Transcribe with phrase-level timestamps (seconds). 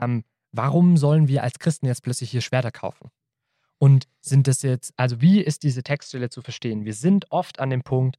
[0.00, 3.10] ähm, warum sollen wir als Christen jetzt plötzlich hier Schwerter kaufen?
[3.78, 6.84] Und sind das jetzt, also wie ist diese Textstelle zu verstehen?
[6.84, 8.18] Wir sind oft an dem Punkt,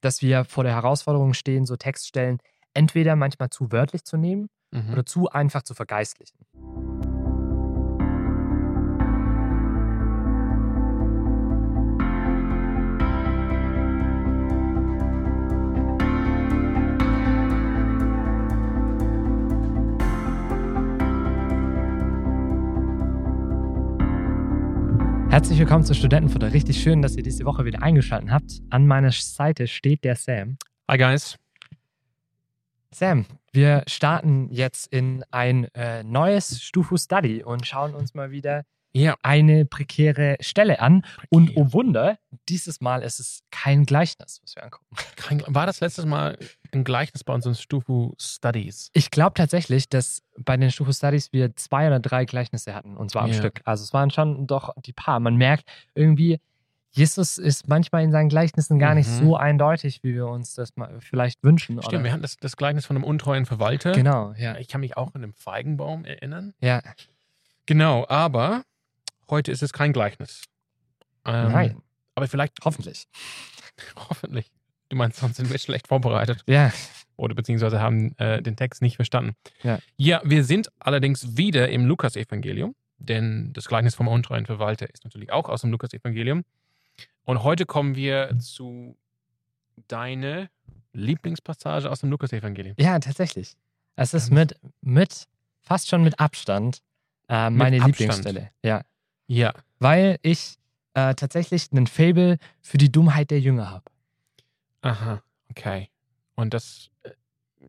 [0.00, 2.38] dass wir vor der Herausforderung stehen, so Textstellen
[2.74, 4.92] entweder manchmal zu wörtlich zu nehmen Mhm.
[4.92, 6.38] oder zu einfach zu vergeistlichen.
[25.32, 26.52] Herzlich willkommen zu Studentenfutter.
[26.52, 28.60] Richtig schön, dass ihr diese Woche wieder eingeschaltet habt.
[28.68, 30.58] An meiner Seite steht der Sam.
[30.90, 31.38] Hi guys.
[32.90, 38.64] Sam, wir starten jetzt in ein äh, neues Stufu Study und schauen uns mal wieder
[38.92, 39.16] Ja.
[39.22, 41.02] eine prekäre Stelle an.
[41.30, 42.18] Und oh Wunder,
[42.50, 44.84] dieses Mal ist es kein Gleichnis, was wir angucken.
[45.16, 46.36] Kein, war das letztes Mal
[46.74, 48.90] ein Gleichnis bei unseren Stufu Studies?
[48.92, 53.10] Ich glaube tatsächlich, dass bei den Stufu Studies wir zwei oder drei Gleichnisse hatten und
[53.10, 53.36] zwar am Ja.
[53.36, 53.60] Stück.
[53.64, 55.20] Also es waren schon doch die paar.
[55.20, 56.40] Man merkt irgendwie,
[56.94, 59.18] Jesus ist manchmal in seinen Gleichnissen gar nicht Mhm.
[59.18, 61.78] so eindeutig, wie wir uns das mal vielleicht wünschen.
[61.80, 62.04] Stimmt, oder?
[62.04, 63.92] wir hatten das, das Gleichnis von einem untreuen Verwalter.
[63.92, 64.58] Genau, ja.
[64.58, 66.52] Ich kann mich auch an den Feigenbaum erinnern.
[66.60, 66.82] Ja,
[67.66, 68.64] Genau, aber
[69.30, 70.42] heute ist es kein Gleichnis.
[71.24, 71.82] Ähm, nein,
[72.16, 73.06] Aber vielleicht, hoffentlich.
[74.10, 74.50] hoffentlich.
[74.92, 76.70] Du meinst, sonst sind wir schlecht vorbereitet Ja,
[77.16, 79.34] oder beziehungsweise haben äh, den Text nicht verstanden.
[79.62, 79.78] Ja.
[79.96, 85.32] ja, wir sind allerdings wieder im Lukas-Evangelium, denn das Gleichnis vom untreuen Verwalter ist natürlich
[85.32, 86.44] auch aus dem Lukas-Evangelium.
[87.24, 88.98] Und heute kommen wir zu
[89.88, 90.50] deiner
[90.92, 92.74] Lieblingspassage aus dem Lukas-Evangelium.
[92.78, 93.54] ja, tatsächlich.
[93.96, 95.26] Es ist Ähm, mit, mit,
[95.62, 96.82] fast schon mit Abstand,
[97.30, 97.98] äh, meine Abstand.
[97.98, 98.50] Lieblingsstelle.
[98.62, 98.82] Ja,
[99.26, 100.58] Ja, weil ich
[100.92, 103.84] äh, tatsächlich einen Fable für die Dummheit der Jünger habe.
[104.82, 105.88] Aha, okay.
[106.34, 107.10] Und das, äh,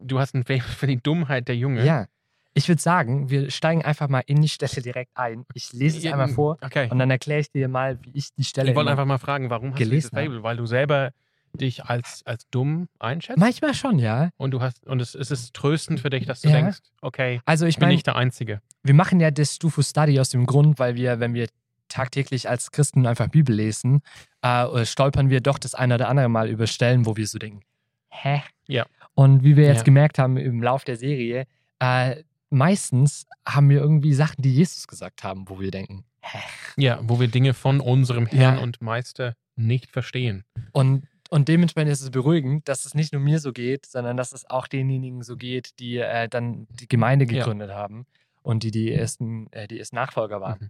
[0.01, 1.83] du hast ein Faible für die Dummheit der Jünger.
[1.83, 2.07] Ja.
[2.55, 5.43] Ich würde sagen, wir steigen einfach mal in die Stelle direkt ein.
[5.55, 6.87] Ich lese es einmal vor Okay.
[6.91, 8.69] und dann erkläre ich dir mal, wie ich die Stelle.
[8.69, 10.11] Ich wollte einfach mal fragen, warum hast du dieses.
[10.11, 10.43] Fable?
[10.43, 11.11] Weil du selber
[11.59, 13.39] dich als, als dumm einschätzt?
[13.39, 14.29] Manchmal schon, ja.
[14.37, 16.55] Und du hast und es, es ist tröstend für dich, dass du Ja.
[16.55, 18.61] denkst, okay, Also ich bin meine, nicht der Einzige.
[18.83, 21.47] wir machen ja das Stufu Study aus dem Grund, weil wir, wenn wir
[21.93, 24.01] tagtäglich als Christen einfach Bibel lesen,
[24.41, 27.61] äh, stolpern wir doch das eine oder andere Mal über Stellen, wo wir so denken,
[28.09, 28.41] hä?
[28.67, 28.85] Ja.
[29.13, 29.83] Und wie wir jetzt Ja.
[29.83, 31.45] gemerkt haben im Lauf der Serie,
[31.79, 36.39] äh, meistens haben wir irgendwie Sachen, die Jesus gesagt haben, wo wir denken, hä?
[36.77, 38.61] Ja, wo wir Dinge von unserem Herrn Ja.
[38.61, 40.43] und Meister nicht verstehen.
[40.71, 44.31] Und, und dementsprechend ist es beruhigend, dass es nicht nur mir so geht, sondern dass
[44.33, 47.39] es auch denjenigen so geht, die äh, dann die Gemeinde Ja.
[47.43, 48.05] gegründet haben
[48.41, 50.59] und die die ersten, äh, die ersten Nachfolger waren.
[50.61, 50.69] Mhm.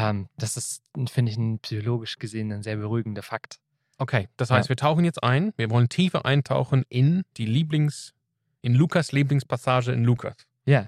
[0.00, 3.58] Ähm, das ist, finde ich, ein psychologisch gesehen ein sehr beruhigender Fakt.
[3.98, 4.56] Okay, das Ja.
[4.56, 5.52] heißt, wir tauchen jetzt ein.
[5.56, 8.14] Wir wollen tiefer eintauchen in die Lieblings,
[8.62, 10.36] in Lukas Lieblingspassage in Lukas.
[10.66, 10.86] Ja,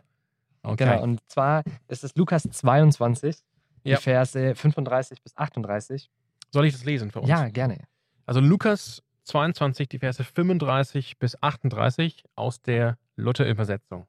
[0.62, 0.84] Okay.
[0.84, 1.02] genau.
[1.02, 3.36] Und zwar ist es Lukas 22,
[3.82, 3.96] Ja.
[3.96, 6.08] die Verse 35 bis 38.
[6.52, 7.28] Soll ich das lesen für uns?
[7.28, 7.78] Ja, gerne.
[8.26, 14.06] Also Lukas 22, die Verse 35 bis 38 aus der Luther-Übersetzung.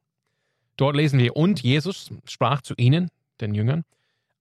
[0.76, 3.08] Dort lesen wir, und Jesus sprach zu ihnen,
[3.40, 3.84] den Jüngern,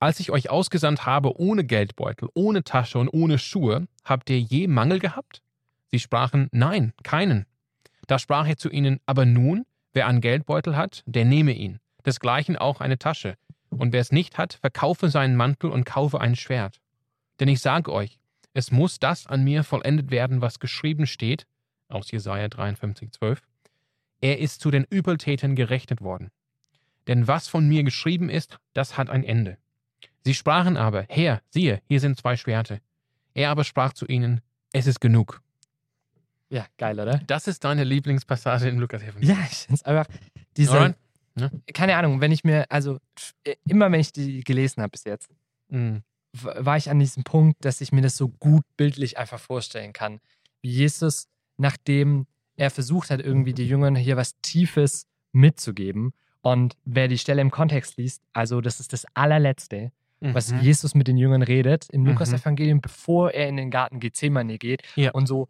[0.01, 4.67] als ich euch ausgesandt habe ohne Geldbeutel, ohne Tasche und ohne Schuhe, habt ihr je
[4.67, 5.43] Mangel gehabt?
[5.89, 7.45] Sie sprachen, nein, keinen.
[8.07, 9.63] Da sprach er zu ihnen, aber nun,
[9.93, 13.35] wer einen Geldbeutel hat, der nehme ihn, desgleichen auch eine Tasche.
[13.69, 16.81] Und wer es nicht hat, verkaufe seinen Mantel und kaufe ein Schwert.
[17.39, 18.17] Denn ich sage euch,
[18.53, 21.45] es muss das an mir vollendet werden, was geschrieben steht,
[21.89, 23.41] aus Jesaja 53, 12.
[24.19, 26.31] Er ist zu den Übeltätern gerechnet worden.
[27.05, 29.57] Denn was von mir geschrieben ist, das hat ein Ende.
[30.23, 32.79] Sie sprachen aber, Herr, siehe, hier sind zwei Schwerte.
[33.33, 34.41] Er aber sprach zu ihnen,
[34.73, 35.41] es ist genug.
[36.49, 37.19] Ja, geil, oder?
[37.27, 39.37] Das ist deine Lieblingspassage im Lukas-Evangelium.
[39.39, 40.05] Ja, ich finde es einfach,
[40.57, 40.95] diese, Alright.
[41.73, 43.33] keine Ahnung, wenn ich mir, also f-
[43.65, 45.29] immer wenn ich die gelesen habe bis jetzt,
[45.69, 45.95] w-
[46.33, 50.19] war ich an diesem Punkt, dass ich mir das so gut bildlich einfach vorstellen kann.
[50.61, 51.27] Wie Jesus,
[51.57, 52.27] nachdem
[52.57, 56.13] er versucht hat, irgendwie die Jüngern hier was Tiefes mitzugeben.
[56.41, 59.91] Und wer die Stelle im Kontext liest, also das ist das allerletzte,
[60.21, 60.59] was mhm.
[60.61, 62.09] Jesus mit den Jüngern redet im Mhm.
[62.09, 64.83] Lukas-Evangelium, bevor er in den Garten Gethsemane geht.
[64.95, 65.11] Ja.
[65.11, 65.47] Und so,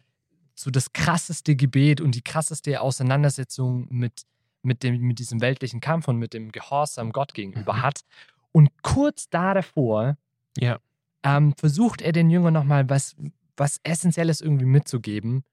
[0.56, 4.24] so das krasseste Gebet und die krasseste Auseinandersetzung mit,
[4.64, 7.82] mit, dem, mit diesem weltlichen Kampf und mit dem Gehorsam Gott gegenüber Mhm.
[7.82, 8.02] hat.
[8.54, 10.18] Und kurz da davor
[10.58, 10.80] Ja.
[11.24, 13.16] ähm, versucht er den Jüngern nochmal was,
[13.58, 15.44] was Essentielles irgendwie mitzugeben.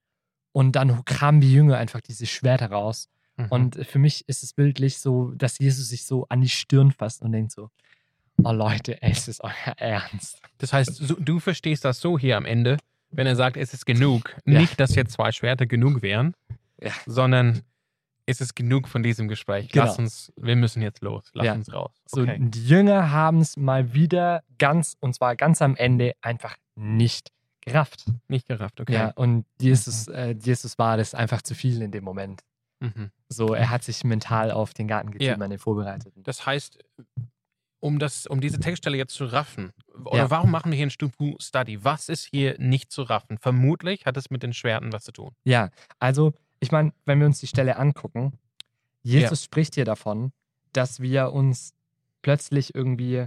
[0.53, 3.09] Und dann kramen die Jünger einfach diese Schwerter raus.
[3.37, 3.47] Mhm.
[3.50, 7.23] Und für mich ist es bildlich so, dass Jesus sich so an die Stirn fasst
[7.23, 7.70] und denkt so,
[8.44, 10.40] oh Leute, es ist euer Ernst.
[10.58, 12.79] Das heißt, so, du verstehst das so hier am Ende,
[13.11, 14.37] wenn er sagt, es ist genug.
[14.46, 14.61] Ja.
[14.61, 16.35] Nicht, dass jetzt zwei Schwerter genug wären,
[16.81, 16.93] Ja.
[17.06, 17.62] sondern
[18.26, 19.70] ist es genug von diesem Gespräch.
[19.70, 19.87] Genau.
[19.87, 21.31] Lass uns, wir müssen jetzt los.
[21.32, 21.55] Lass Ja.
[21.55, 21.93] uns raus.
[22.05, 22.37] So, Okay.
[22.38, 27.31] die Jünger haben es mal wieder ganz, und zwar ganz am Ende, einfach nicht
[27.62, 28.05] gerafft.
[28.29, 28.93] Nicht gerafft, okay.
[28.93, 32.43] Ja, und Jesus, äh, Jesus war das einfach zu viel in dem Moment.
[32.81, 33.11] Mhm.
[33.31, 35.37] So, er hat sich mental auf den Garten Ja.
[35.58, 36.12] Vorbereitet.
[36.17, 36.79] Das heißt,
[37.81, 39.73] um, das, um diese Textstelle jetzt zu raffen,
[40.05, 40.31] oder Ja.
[40.31, 41.85] warum machen wir hier ein Stupu-Study?
[41.85, 43.39] Was ist hier nicht zu raffen?
[43.39, 45.31] Vermutlich hat es mit den Schwerten was zu tun.
[45.45, 48.33] Ja, also, ich meine, wenn wir uns die Stelle angucken,
[49.03, 50.33] Jesus spricht hier davon,
[50.73, 51.73] dass wir uns
[52.23, 53.27] plötzlich irgendwie,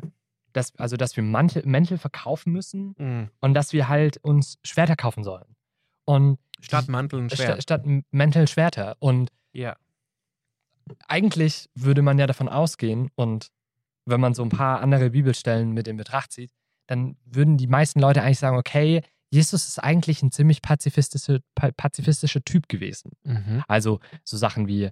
[0.53, 5.23] dass, also dass wir Mantel, Mäntel verkaufen müssen und dass wir halt uns Schwerter kaufen
[5.23, 5.55] sollen.
[6.05, 7.63] Und Statt Mantel und Schwert.
[7.63, 8.95] statt Mäntel Schwerter.
[8.99, 9.75] Und Ja.
[11.07, 13.47] eigentlich würde man ja davon ausgehen, und
[14.05, 16.51] wenn man so ein paar andere Bibelstellen mit in Betracht zieht,
[16.87, 21.71] dann würden die meisten Leute eigentlich sagen, okay, Jesus ist eigentlich ein ziemlich pazifistischer, pa-
[21.71, 23.11] pazifistischer Typ gewesen.
[23.23, 23.63] Mhm.
[23.67, 24.89] Also so Sachen wie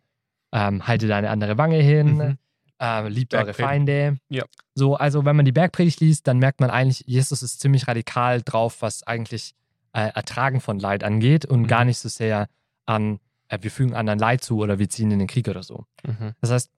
[0.53, 2.37] ähm, halte deine andere Wange hin, Mhm.
[2.81, 3.53] äh, liebt eure.
[3.53, 4.17] Feinde.
[4.29, 4.45] Ja.
[4.75, 8.41] So, also wenn man die Bergpredigt liest, dann merkt man eigentlich, Jesus ist ziemlich radikal
[8.41, 9.53] drauf, was eigentlich
[9.93, 11.67] äh, Ertragen von Leid angeht und Mhm.
[11.67, 12.47] gar nicht so sehr
[12.85, 13.19] an,
[13.49, 15.85] äh, wir fügen anderen Leid zu oder wir ziehen in den Krieg oder so.
[16.07, 16.33] Mhm.
[16.41, 16.71] Das heißt,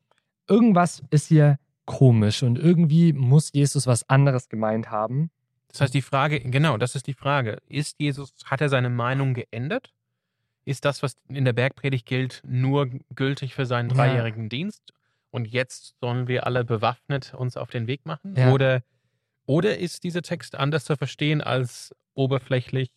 [0.50, 5.32] irgendwas ist hier komisch und irgendwie muss Jesus was anderes gemeint haben.
[5.70, 7.58] Das heißt, die Frage, genau, das ist die Frage.
[7.68, 9.94] Ist Jesus, hat er seine Meinung geändert?
[10.66, 13.96] Ist das, was in der Bergpredigt gilt, nur gültig für seinen Ja.
[13.96, 14.94] dreijährigen Dienst?
[15.32, 18.36] Und jetzt sollen wir alle bewaffnet uns auf den Weg machen?
[18.36, 18.52] Ja.
[18.52, 18.84] Oder,
[19.46, 22.92] oder ist dieser Text anders zu verstehen als oberflächlich,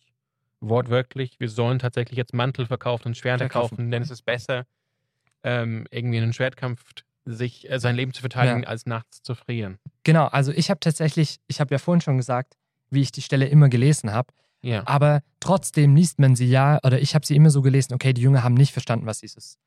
[0.59, 1.39] wortwörtlich?
[1.39, 4.65] Wir sollen tatsächlich jetzt Mantel verkaufen und Schwerter kaufen, denn es ist besser,
[5.43, 6.83] ähm, irgendwie in einem Schwertkampf
[7.25, 8.69] sich äh, sein Leben zu verteidigen, Ja.
[8.69, 9.79] als nachts zu frieren.
[10.03, 12.55] Genau, also ich habe tatsächlich, ich habe ja vorhin schon gesagt,
[12.89, 14.31] wie ich die Stelle immer gelesen habe.
[14.61, 14.83] Ja.
[14.87, 18.21] Aber trotzdem liest man sie ja, oder ich habe sie immer so gelesen, okay, die
[18.21, 19.57] Jünger haben nicht verstanden, was Jesus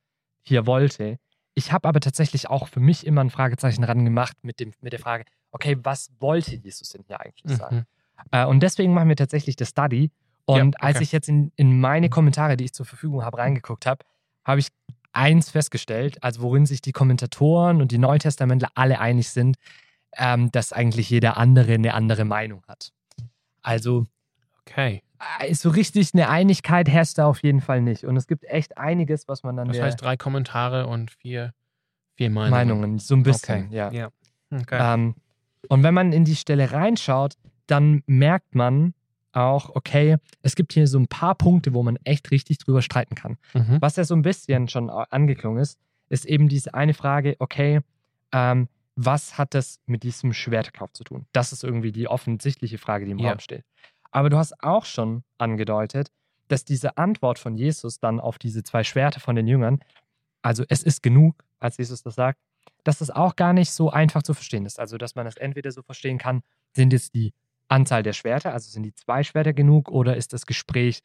[0.42, 1.18] hier wollte.
[1.54, 4.92] Ich habe aber tatsächlich auch für mich immer ein Fragezeichen ran gemacht mit, dem, mit
[4.92, 7.76] der Frage, okay, was wollte Jesus denn hier eigentlich sagen?
[7.76, 8.22] Mhm.
[8.30, 10.10] Äh, und deswegen machen wir tatsächlich das Study.
[10.44, 11.04] Und Ja, als okay.
[11.04, 14.04] ich jetzt in, in meine Kommentare, die ich zur Verfügung habe, reingeguckt habe,
[14.44, 14.68] habe ich
[15.18, 19.56] eins festgestellt, also worin sich die Kommentatoren und die Neutestamentler alle einig sind,
[20.16, 22.92] ähm, dass eigentlich jeder andere eine andere Meinung hat.
[23.62, 24.06] Also
[24.62, 25.02] Okay.
[25.40, 28.04] äh, so richtig eine Einigkeit herrscht da auf jeden Fall nicht.
[28.04, 31.52] Und es gibt echt einiges, was man dann Das heißt drei Kommentare und vier,
[32.14, 32.50] vier Meinungen.
[32.50, 33.76] Meinungen, so ein bisschen, Okay.
[33.76, 33.90] ja.
[33.92, 34.08] Ja.
[34.50, 34.94] Okay.
[34.94, 35.14] Ähm,
[35.68, 37.34] und wenn man in die Stelle reinschaut,
[37.66, 38.94] dann merkt man
[39.32, 43.14] auch, okay, es gibt hier so ein paar Punkte, wo man echt richtig drüber streiten
[43.14, 43.36] kann.
[43.54, 43.78] mhm.
[43.80, 45.78] Was ja so ein bisschen schon angeklungen ist,
[46.08, 47.80] ist eben diese eine Frage, okay,
[48.32, 51.26] ähm, was hat das mit diesem Schwertkauf zu tun?
[51.32, 53.30] Das ist irgendwie die offensichtliche Frage, die im Ja.
[53.30, 53.64] Raum steht.
[54.10, 56.10] Aber du hast auch schon angedeutet,
[56.48, 59.80] dass diese Antwort von Jesus dann auf diese zwei Schwerter von den Jüngern,
[60.42, 62.40] also es ist genug, als Jesus das sagt,
[62.84, 64.80] dass das auch gar nicht so einfach zu verstehen ist.
[64.80, 66.42] Also, dass man das entweder so verstehen kann,
[66.74, 67.34] sind jetzt die
[67.68, 71.00] Anzahl der Schwerter, also sind die zwei Schwerter genug oder ist das Gespräch,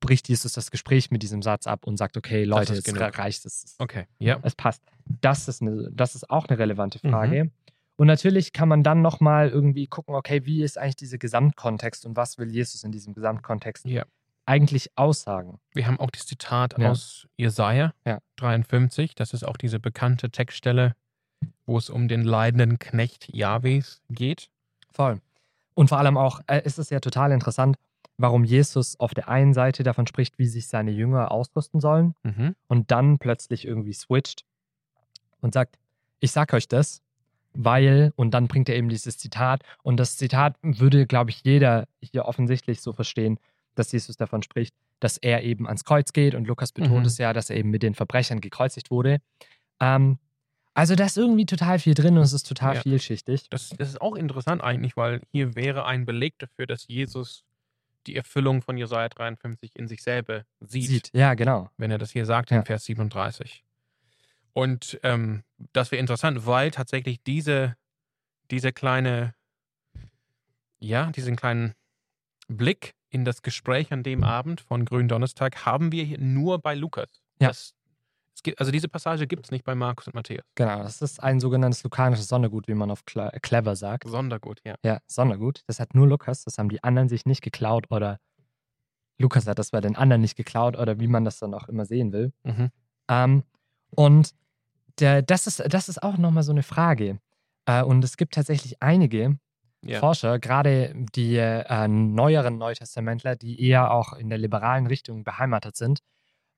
[0.00, 3.16] bricht Jesus das Gespräch mit diesem Satz ab und sagt, okay, Leute, jetzt genug.
[3.18, 3.76] reicht es.
[3.78, 4.06] Okay.
[4.18, 4.40] Ja.
[4.42, 4.82] Es passt.
[5.20, 7.10] Das ist, eine, das ist auch eine relevante Mhm.
[7.10, 7.50] Frage.
[7.96, 12.16] Und natürlich kann man dann nochmal irgendwie gucken, okay, wie ist eigentlich dieser Gesamtkontext und
[12.16, 14.04] was will Jesus in diesem Gesamtkontext Ja.
[14.44, 15.60] eigentlich aussagen?
[15.72, 16.90] Wir haben auch das Zitat Ja.
[16.90, 18.18] aus Jesaja Ja.
[18.36, 19.14] 53.
[19.14, 20.96] Das ist auch diese bekannte Textstelle,
[21.64, 24.48] wo es um den leidenden Knecht Jahwes geht.
[24.90, 25.20] Voll.
[25.74, 27.76] Und vor allem auch äh, ist es ja total interessant,
[28.18, 32.54] warum Jesus auf der einen Seite davon spricht, wie sich seine Jünger ausrüsten sollen Mhm.
[32.68, 34.44] und dann plötzlich irgendwie switcht
[35.40, 35.78] und sagt,
[36.20, 37.00] ich sag euch das,
[37.54, 41.86] weil, und dann bringt er eben dieses Zitat und das Zitat würde, glaube ich, jeder
[42.00, 43.38] hier offensichtlich so verstehen,
[43.74, 47.06] dass Jesus davon spricht, dass er eben ans Kreuz geht und Lukas betont Mhm.
[47.06, 49.18] es ja, dass er eben mit den Verbrechern gekreuzigt wurde.
[49.80, 50.18] Ähm,
[50.74, 52.80] also da ist irgendwie total viel drin und es ist total Ja.
[52.82, 53.48] vielschichtig.
[53.50, 57.44] Das, das ist auch interessant eigentlich, weil hier wäre ein Beleg dafür, dass Jesus
[58.06, 61.10] die Erfüllung von Jesaja 53 in sich selber sieht, Sieht.
[61.14, 61.70] Ja, genau.
[61.76, 62.58] wenn er das hier sagt Ja.
[62.58, 63.64] in Vers 37.
[64.54, 67.76] Und ähm, das wäre interessant, weil tatsächlich diese,
[68.50, 69.34] diese kleine,
[70.80, 71.74] ja, diesen kleinen
[72.48, 77.22] Blick in das Gespräch an dem Abend von Gründonnerstag haben wir hier nur bei Lukas.
[77.40, 77.48] Ja.
[77.48, 77.74] Das,
[78.56, 80.42] also diese Passage gibt es nicht bei Markus und Matthäus.
[80.54, 84.08] Genau, das ist ein sogenanntes lukanisches Sondergut, wie man auf Cle clever sagt.
[84.08, 84.74] Sondergut, ja.
[84.84, 85.62] Ja, Sondergut.
[85.66, 88.18] Das hat nur Lukas, das haben die anderen sich nicht geklaut oder
[89.18, 91.84] Lukas hat das bei den anderen nicht geklaut oder wie man das dann auch immer
[91.86, 92.32] sehen will.
[92.42, 92.70] Mhm.
[93.08, 93.42] Ähm,
[93.90, 94.32] und
[94.98, 97.18] der, das, ist, das ist auch nochmal so eine Frage.
[97.66, 99.38] Äh, und es gibt tatsächlich einige
[99.84, 100.00] Ja.
[100.00, 106.00] Forscher, gerade die äh, neueren Neutestamentler, die eher auch in der liberalen Richtung beheimatet sind,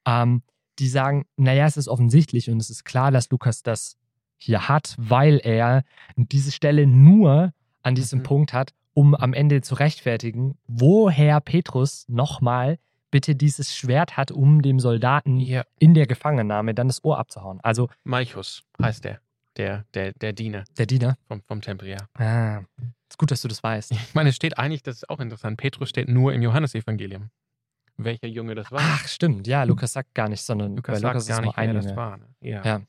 [0.07, 0.43] ähm,
[0.79, 3.97] die sagen, naja, es ist offensichtlich und es ist klar, dass Lukas das
[4.37, 5.85] hier hat, weil er
[6.17, 7.53] diese Stelle nur
[7.83, 8.23] an diesem Mhm.
[8.25, 12.79] Punkt hat, um am Ende zu rechtfertigen, woher Petrus nochmal
[13.11, 15.65] bitte dieses Schwert hat, um dem Soldaten Ja.
[15.79, 17.61] in der Gefangennahme dann das Ohr abzuhauen.
[17.63, 19.21] Also Malchus heißt der.
[19.57, 21.17] Der, der, der Diener der Diener.
[21.29, 21.99] vom, vom Tempel, ja.
[22.15, 22.63] Ah,
[23.09, 23.93] ist gut, dass du das weißt.
[23.93, 27.31] Ich meine, es steht eigentlich, das ist auch interessant, Petrus steht nur im Johannesevangelium.
[27.97, 28.81] Welcher Junge das war.
[28.83, 29.47] Ach, stimmt.
[29.47, 31.75] Ja, Lukas sagt gar nicht, sondern Lukas bei sagt Lukas gar ist nicht, nur ein
[31.83, 31.97] Junge.
[31.97, 32.17] war.
[32.17, 32.27] Ne?
[32.41, 32.63] Ja.
[32.65, 32.81] Ja.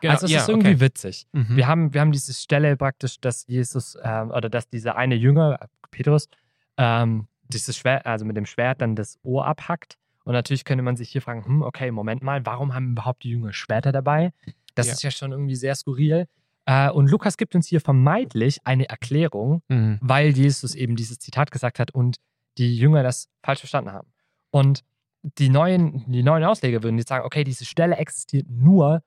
[0.00, 0.80] Genau, also es ja, ist irgendwie okay.
[0.80, 1.26] witzig.
[1.32, 1.56] Mhm.
[1.56, 5.58] Wir haben, wir haben diese Stelle praktisch, dass Jesus ähm, oder dass dieser eine Jünger,
[5.62, 6.28] äh, Petrus,
[6.76, 9.96] ähm, dieses Schwert, also mit dem Schwert dann das Ohr abhackt.
[10.24, 13.30] Und natürlich könnte man sich hier fragen, hm, okay, Moment mal, warum haben überhaupt die
[13.30, 14.32] Jünger Schwerter dabei?
[14.74, 14.92] Das Ja.
[14.94, 16.26] ist ja schon irgendwie sehr skurril.
[16.64, 19.98] Äh, und Lukas gibt uns hier vermeintlich eine Erklärung, Mhm.
[20.00, 22.16] weil Jesus eben dieses Zitat gesagt hat und
[22.58, 24.08] die Jünger das falsch verstanden haben.
[24.52, 24.84] Und
[25.22, 29.02] die neuen, die neuen Ausleger würden jetzt sagen, okay, diese Stelle existiert nur,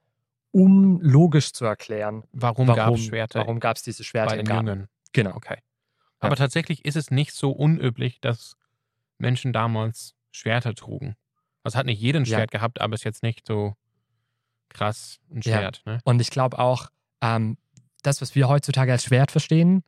[0.50, 4.46] um logisch zu erklären, Warum, gab es Schwerter warum gab es diese Schwerter bei im
[4.46, 4.56] den.
[4.56, 4.88] Jüngern?
[5.12, 5.34] Genau.
[5.34, 5.58] Okay.
[6.18, 8.56] Aber tatsächlich ist es nicht so unüblich, dass
[9.18, 11.14] Menschen damals Schwerter trugen.
[11.62, 12.38] Also es hat nicht jeder ein Ja.
[12.38, 13.74] Schwert gehabt, aber es ist jetzt nicht so
[14.68, 15.58] krass ein Ja.
[15.58, 15.82] Schwert.
[15.86, 16.00] Ne?
[16.04, 16.88] Und ich glaube auch,
[17.20, 17.58] ähm,
[18.02, 19.84] das, was wir heutzutage als Schwert verstehen,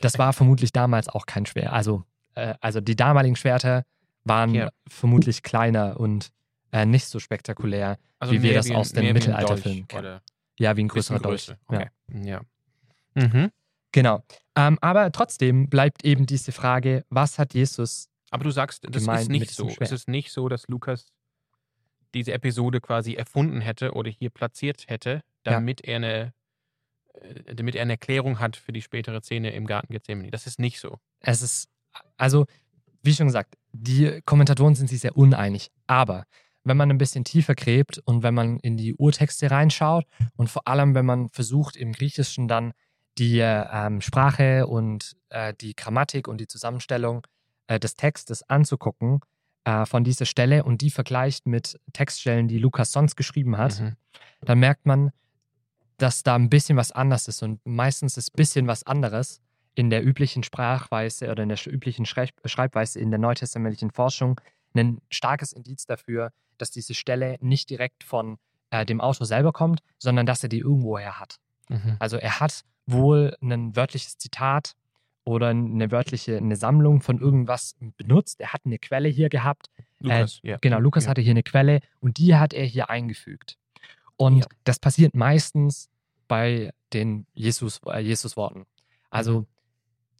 [0.00, 1.72] das war vermutlich damals auch kein Schwert.
[1.72, 2.04] Also,
[2.34, 3.84] äh, also die damaligen Schwerter
[4.24, 4.70] waren Ja.
[4.88, 6.30] vermutlich kleiner und
[6.72, 10.20] äh, nicht so spektakulär, Also wie wir das aus den wie ein Mittelalterfilmen Dolch kennen.
[10.58, 11.46] Ja, wie ein größerer Dolch.
[11.46, 11.58] größer.
[11.70, 11.78] Ja.
[11.78, 11.90] Okay.
[12.28, 12.40] Ja.
[13.14, 13.50] Mhm.
[13.92, 14.22] Genau.
[14.56, 19.28] Ähm, aber trotzdem bleibt eben diese Frage, was hat Jesus Aber du sagst, das ist
[19.28, 19.68] nicht so.
[19.68, 19.82] Schwert.
[19.82, 21.12] Es ist nicht so, dass Lukas
[22.14, 25.52] diese Episode quasi erfunden hätte oder hier platziert hätte, Ja.
[25.52, 26.32] damit er eine
[27.14, 30.30] äh, damit er eine Erklärung hat für die spätere Szene im Garten Gethsemane.
[30.30, 30.98] Das ist nicht so.
[31.20, 31.68] es ist,
[32.16, 32.46] also,
[33.02, 35.70] wie schon gesagt, die Kommentatoren sind sich sehr uneinig.
[35.86, 36.24] Aber
[36.64, 40.04] wenn man ein bisschen tiefer gräbt und wenn man in die Urtexte reinschaut
[40.36, 42.72] und vor allem, wenn man versucht, im Griechischen dann
[43.18, 47.26] die ähm, Sprache und äh, die Grammatik und die Zusammenstellung
[47.66, 49.20] äh, des Textes anzugucken
[49.64, 53.96] äh, von dieser Stelle und die vergleicht mit Textstellen, die Lukas sonst geschrieben hat, Mhm.
[54.40, 55.10] dann merkt man,
[55.98, 57.42] dass da ein bisschen was anders ist.
[57.42, 59.40] Und meistens ist ein bisschen was anderes
[59.74, 64.40] in der üblichen Sprachweise oder in der üblichen Schreib Schreibweise in der neutestamentlichen Forschung
[64.74, 68.38] ein starkes Indiz dafür, dass diese Stelle nicht direkt von
[68.70, 71.36] äh, dem Autor selber kommt, sondern dass er die irgendwoher hat.
[71.68, 71.96] Mhm.
[71.98, 74.74] Also er hat wohl ein wörtliches Zitat
[75.24, 78.40] oder eine wörtliche eine Sammlung von irgendwas benutzt.
[78.40, 79.68] Er hat eine Quelle hier gehabt
[80.02, 80.58] Lukas, ja.
[80.60, 81.10] Genau, Lukas ja.
[81.10, 83.56] hatte hier eine Quelle und die hat er hier eingefügt.
[84.16, 84.46] Und Ja.
[84.64, 85.90] das passiert meistens
[86.28, 88.66] bei den Jesus, äh, Jesus-Worten.
[89.10, 89.46] Also,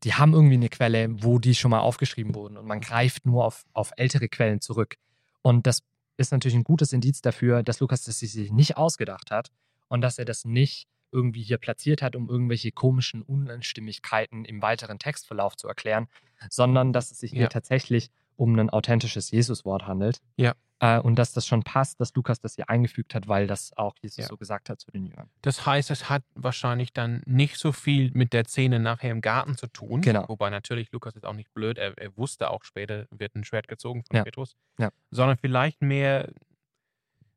[0.05, 3.45] die haben irgendwie eine Quelle, wo die schon mal aufgeschrieben wurden und man greift nur
[3.45, 4.97] auf, auf ältere Quellen zurück.
[5.43, 5.83] Und das
[6.17, 9.51] ist natürlich ein gutes Indiz dafür, dass Lukas das sich nicht ausgedacht hat
[9.89, 14.99] und dass er das nicht irgendwie hier platziert hat, um irgendwelche komischen Unstimmigkeiten im weiteren
[14.99, 16.09] Textverlauf zu erklären,
[16.49, 17.49] sondern dass es sich hier Ja.
[17.49, 20.21] tatsächlich um ein authentisches Jesus-Wort handelt.
[20.37, 20.55] Ja.
[20.81, 23.95] Äh, und dass das schon passt, dass Lukas das hier eingefügt hat, weil das auch
[24.01, 24.27] Jesus Ja.
[24.27, 25.31] so gesagt hat zu den Jüngern.
[25.43, 29.57] Das heißt, es hat wahrscheinlich dann nicht so viel mit der Szene nachher im Garten
[29.57, 30.01] zu tun.
[30.01, 30.29] Genau.
[30.29, 31.79] Wobei natürlich Lukas ist auch nicht blöd.
[31.79, 34.25] Er, er wusste auch später, wird ein Schwert gezogen von Ja.
[34.25, 34.57] Petrus.
[34.79, 34.91] Ja.
[35.13, 36.33] Sondern vielleicht mehr,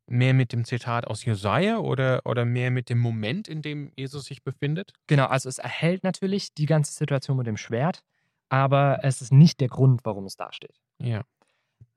[0.08, 4.26] mehr mit dem Zitat aus Jesaja oder, oder mehr mit dem Moment, in dem Jesus
[4.26, 4.92] sich befindet.
[5.08, 8.02] Genau, also es erhält natürlich die ganze Situation mit dem Schwert,
[8.50, 10.80] aber es ist nicht der Grund, warum es da steht.
[11.00, 11.24] Ja.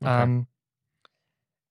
[0.00, 0.22] Okay.
[0.22, 0.46] Ähm,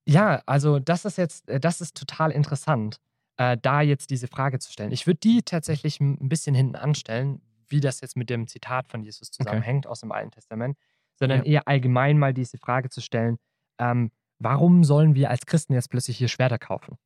[0.07, 2.99] ja, also das ist jetzt, äh, das ist total interessant,
[3.37, 4.91] äh, da jetzt diese Frage zu stellen.
[4.91, 9.03] Ich würde die tatsächlich ein bisschen hinten anstellen, wie das jetzt mit dem Zitat von
[9.03, 10.77] Jesus zusammenhängt aus dem Alten Testament,
[11.15, 11.45] sondern Ja.
[11.45, 13.37] eher allgemein mal diese Frage zu stellen,
[13.79, 16.97] ähm, warum sollen wir als Christen jetzt plötzlich hier Schwerter kaufen?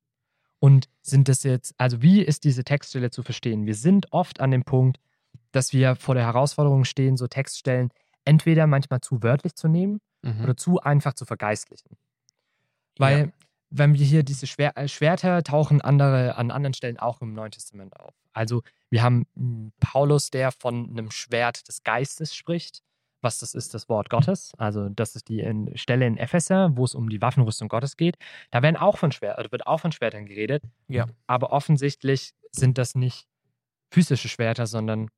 [0.60, 3.66] Und sind das jetzt, also wie ist diese Textstelle zu verstehen?
[3.66, 5.00] Wir sind oft an dem Punkt,
[5.52, 7.90] dass wir vor der Herausforderung stehen, so Textstellen
[8.26, 10.44] entweder manchmal zu wörtlich zu nehmen Mhm.
[10.44, 11.98] oder zu einfach zu vergeistlichen.
[12.98, 13.32] Weil, Ja.
[13.70, 17.52] wenn wir hier diese Schwer äh, Schwerter tauchen andere an anderen Stellen auch im Neuen
[17.52, 18.14] Testament auf.
[18.34, 22.82] Also, wir haben m, Paulus, der von einem Schwert des Geistes spricht.
[23.24, 24.52] Was das ist, das Wort Gottes.
[24.58, 28.18] Also, das ist die in, Stelle in Epheser, wo es um die Waffenrüstung Gottes geht.
[28.50, 30.64] Da werden auch von Schwer wird auch von Schwertern geredet.
[30.88, 31.06] Ja.
[31.28, 33.28] Aber offensichtlich sind das nicht
[33.92, 35.10] physische Schwerter, sondern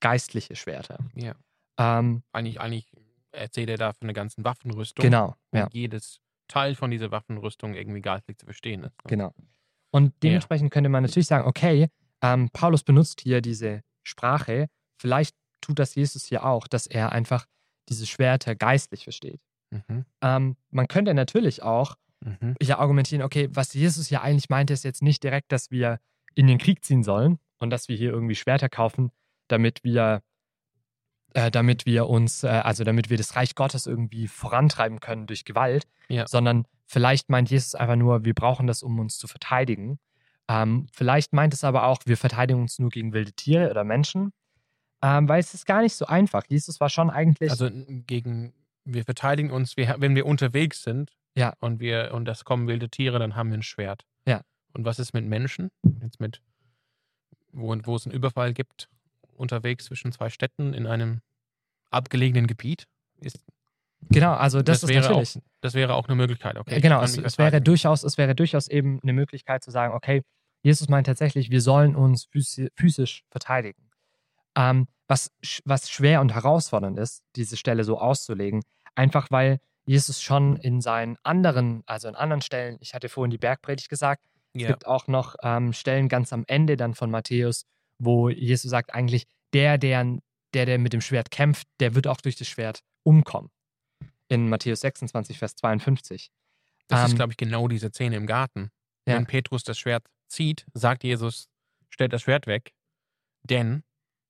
[0.00, 0.98] geistliche Schwerter.
[1.14, 1.34] Ja.
[1.78, 2.90] Ähm, Eigentlich, eigentlich
[3.32, 5.02] erzählt er da von der ganzen Waffenrüstung.
[5.02, 5.68] genau, ja.
[5.72, 8.94] jedes Teil von dieser Waffenrüstung irgendwie geistlich zu verstehen ist.
[9.04, 9.34] Genau.
[9.90, 11.88] Und dementsprechend könnte man natürlich sagen, okay,
[12.22, 14.68] ähm, Paulus benutzt hier diese Sprache.
[14.98, 17.46] Vielleicht tut das Jesus hier auch, dass er einfach
[17.88, 19.40] diese Schwerter geistlich versteht.
[19.70, 20.04] Mhm.
[20.20, 22.54] Ähm, man könnte natürlich auch Mhm.
[22.62, 25.98] ja argumentieren, okay, was Jesus ja eigentlich meinte, ist jetzt nicht direkt, dass wir
[26.34, 29.10] in den Krieg ziehen sollen und dass wir hier irgendwie Schwerter kaufen,
[29.48, 30.22] damit wir,
[31.34, 35.44] äh, damit wir uns, äh, also damit wir das Reich Gottes irgendwie vorantreiben können durch
[35.44, 36.26] Gewalt, Ja.
[36.26, 39.98] sondern vielleicht meint Jesus einfach nur, wir brauchen das, um uns zu verteidigen.
[40.48, 44.32] Ähm, vielleicht meint es aber auch, wir verteidigen uns nur gegen wilde Tiere oder Menschen,
[45.02, 46.44] ähm, weil es ist gar nicht so einfach.
[46.48, 48.52] Jesus war schon eigentlich, Also gegen,
[48.84, 51.54] wir verteidigen uns, wir, wenn wir unterwegs sind Ja.
[51.60, 54.04] und wir und das kommen wilde Tiere, dann haben wir ein Schwert.
[54.26, 54.42] Ja.
[54.74, 55.70] Und was ist mit Menschen?
[56.02, 56.40] Jetzt mit,
[57.52, 58.88] wo, wo es einen Überfall gibt,
[59.42, 61.20] unterwegs zwischen zwei Städten in einem
[61.90, 62.86] abgelegenen Gebiet?
[63.20, 63.38] Ist,
[64.08, 65.36] genau, also das, ist wäre natürlich.
[65.36, 66.80] Auch, das wäre auch eine Möglichkeit, okay?
[66.80, 70.22] genau, es, es, wäre durchaus, es wäre durchaus eben eine Möglichkeit zu sagen, okay,
[70.62, 73.90] Jesus meint tatsächlich, wir sollen uns physi- physisch verteidigen.
[74.56, 75.30] Ähm, was,
[75.64, 78.62] was schwer und herausfordernd ist, diese Stelle so auszulegen,
[78.94, 83.38] einfach weil Jesus schon in seinen anderen, also in anderen Stellen, ich hatte vorhin die
[83.38, 84.22] Bergpredigt gesagt,
[84.54, 87.64] es gibt auch noch ähm, Stellen ganz am Ende dann von Matthäus,
[88.04, 90.18] wo Jesus sagt eigentlich, der, der,
[90.54, 93.50] der, der mit dem Schwert kämpft, der wird auch durch das Schwert umkommen.
[94.28, 96.30] In Matthäus 26, Vers 52.
[96.88, 98.70] Das ist, ähm, glaube ich, genau diese Szene im Garten.
[99.06, 99.16] Ja.
[99.16, 101.48] Wenn Petrus das Schwert zieht, sagt Jesus,
[101.90, 102.72] stellt das Schwert weg,
[103.42, 103.82] denn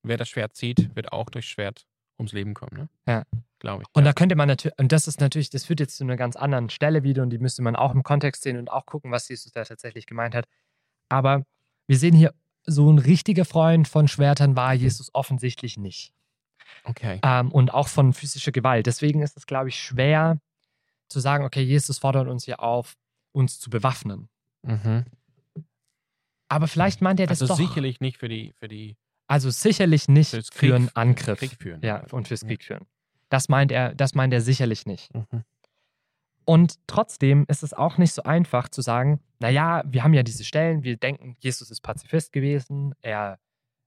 [0.03, 1.85] wer das Schwert zieht, wird auch durchs Schwert
[2.17, 2.77] ums Leben kommen.
[2.77, 2.89] Ne?
[3.07, 3.23] Ja.
[3.59, 3.87] Glaube ich.
[3.93, 4.11] Und ja.
[4.11, 6.69] da könnte man natürlich, und das ist natürlich, das führt jetzt zu einer ganz anderen
[6.69, 9.53] Stelle wieder und die müsste man auch im Kontext sehen und auch gucken, was Jesus
[9.53, 10.47] da tatsächlich gemeint hat.
[11.07, 11.45] Aber
[11.87, 12.33] wir sehen hier,
[12.65, 16.13] so ein richtiger Freund von Schwertern war Jesus offensichtlich nicht.
[16.85, 17.19] okay.
[17.23, 18.85] Ähm, und auch von physischer Gewalt.
[18.87, 20.39] Deswegen ist es, glaube ich, schwer
[21.09, 22.95] zu sagen, okay, Jesus fordert uns hier auf,
[23.33, 24.29] uns zu bewaffnen.
[24.63, 25.05] Mhm.
[26.49, 27.57] Aber vielleicht meint er das Also doch.
[27.57, 28.95] sicherlich nicht für die, für die
[29.27, 31.39] Also sicherlich nicht für Krieg, einen Angriff.
[31.39, 31.81] Krieg führen.
[31.83, 32.47] Ja, und fürs Ja.
[32.47, 32.85] Krieg führen.
[33.29, 35.13] Das meint er, das meint er sicherlich nicht.
[35.13, 35.43] Mhm.
[36.45, 40.43] Und trotzdem ist es auch nicht so einfach zu sagen, naja, wir haben ja diese
[40.43, 43.39] Stellen, wir denken, Jesus ist Pazifist gewesen, er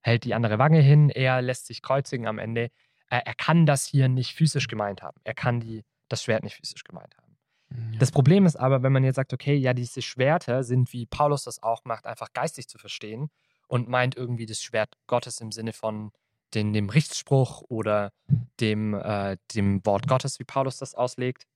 [0.03, 2.71] hält die andere Wange hin, er lässt sich kreuzigen am Ende.
[3.09, 5.19] Er kann das hier nicht physisch gemeint haben.
[5.23, 7.37] Er kann die, das Schwert nicht physisch gemeint haben.
[7.71, 7.99] Ja.
[7.99, 11.45] Das Problem ist aber, wenn man jetzt sagt, okay, ja, diese Schwerter sind, wie Paulus
[11.45, 13.31] das auch macht, einfach geistig zu verstehen
[13.69, 16.13] und meint irgendwie das Schwert Gottes im Sinne von
[16.55, 18.13] den, dem Richtspruch oder
[18.61, 21.47] dem, äh, dem Wort Gottes, wie Paulus das auslegt,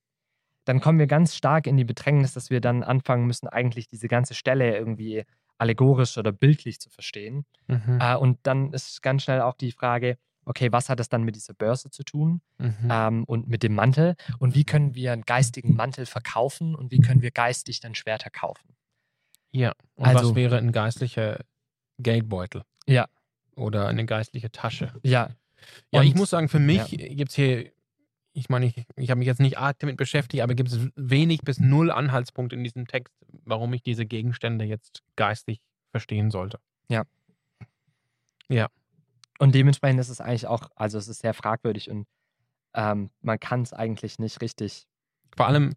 [0.70, 4.06] dann kommen wir ganz stark in die Bedrängnis, dass wir dann anfangen müssen, eigentlich diese
[4.06, 5.24] ganze Stelle irgendwie
[5.58, 7.44] allegorisch oder bildlich zu verstehen.
[7.66, 7.98] Mhm.
[8.00, 11.34] Äh, und dann ist ganz schnell auch die Frage, okay, was hat das dann mit
[11.36, 12.88] dieser Börse zu tun Mhm.
[12.90, 14.14] ähm, und mit dem Mantel?
[14.38, 18.30] Und wie können wir einen geistigen Mantel verkaufen und wie können wir geistig dann Schwerter
[18.30, 18.74] kaufen?
[19.52, 19.72] Ja.
[19.96, 21.40] Und also- was wäre ein geistlicher
[21.98, 22.62] Geldbeutel?
[22.86, 23.08] Ja.
[23.56, 24.92] Oder eine geistliche Tasche?
[25.02, 25.30] Ja,
[25.92, 27.70] Ja, Und- ich muss sagen, für mich gibt es hier,
[28.32, 31.42] ich meine, ich, ich habe mich jetzt nicht arg damit beschäftigt, aber gibt es wenig
[31.42, 33.14] bis null Anhaltspunkte in diesem Text,
[33.44, 36.60] warum ich diese Gegenstände jetzt geistig verstehen sollte.
[39.38, 42.06] und dementsprechend ist es eigentlich auch, also es ist sehr fragwürdig und
[42.74, 44.86] ähm, man kann es eigentlich nicht richtig.
[45.36, 45.74] Vor allem,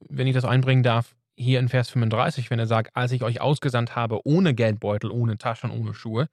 [0.00, 3.40] wenn ich das einbringen darf, hier in Vers 35, wenn er sagt, als ich euch
[3.40, 6.28] ausgesandt habe, ohne Geldbeutel, ohne Taschen, ohne Schuhe,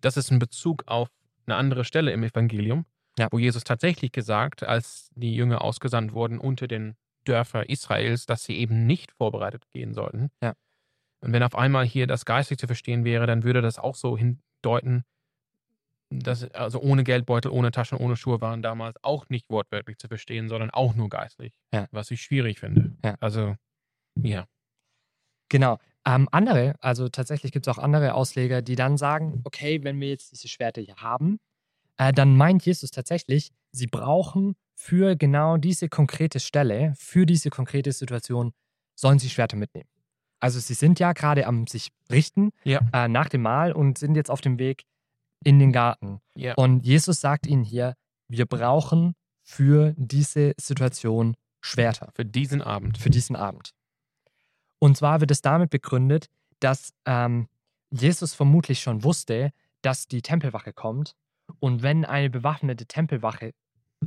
[0.00, 1.08] das ist ein Bezug auf
[1.46, 2.84] eine andere Stelle im Evangelium,
[3.18, 3.28] Ja.
[3.30, 8.56] wo Jesus tatsächlich gesagt, als die Jünger ausgesandt wurden unter den Dörfer Israels, dass sie
[8.56, 10.30] eben nicht vorbereitet gehen sollten.
[10.42, 10.54] Ja.
[11.20, 14.16] Und wenn auf einmal hier das geistig zu verstehen wäre, dann würde das auch so
[14.16, 15.04] hindeuten,
[16.10, 20.48] dass also ohne Geldbeutel, ohne Taschen, ohne Schuhe waren damals auch nicht wortwörtlich zu verstehen,
[20.48, 21.58] sondern auch nur geistlich.
[21.74, 21.86] Ja.
[21.90, 22.96] Was ich schwierig finde.
[23.04, 23.16] Ja.
[23.20, 23.56] Also,
[24.22, 24.46] ja.
[25.50, 25.78] Genau.
[26.06, 30.08] Ähm, andere, also tatsächlich gibt es auch andere Ausleger, die dann sagen, okay, wenn wir
[30.08, 31.38] jetzt diese Schwerter hier haben,
[31.98, 37.92] äh, dann meint Jesus tatsächlich, sie brauchen für genau diese konkrete Stelle, für diese konkrete
[37.92, 38.52] Situation,
[38.94, 39.88] sollen sie Schwerter mitnehmen.
[40.40, 42.80] Also sie sind ja gerade am sich richten Ja.
[42.92, 44.84] äh, nach dem Mahl und sind jetzt auf dem Weg
[45.44, 46.20] in den Garten.
[46.34, 46.54] Ja.
[46.54, 47.94] Und Jesus sagt ihnen hier,
[48.28, 52.98] wir brauchen für diese Situation Schwerter Für diesen Abend.
[52.98, 53.72] für diesen Abend.
[54.78, 56.26] Und zwar wird es damit begründet,
[56.60, 57.48] dass ähm,
[57.90, 59.50] Jesus vermutlich schon wusste,
[59.82, 61.14] dass die Tempelwache kommt
[61.60, 63.52] und wenn eine bewaffnete Tempelwache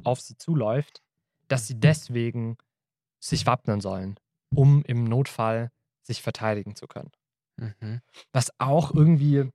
[0.04, 1.02] auf sie zuläuft,
[1.48, 2.58] dass sie deswegen
[3.20, 4.18] sich wappnen sollen,
[4.56, 5.72] um im Notfall
[6.04, 7.12] sich verteidigen zu können.
[7.58, 8.02] Mhm.
[8.34, 9.50] Was auch irgendwie,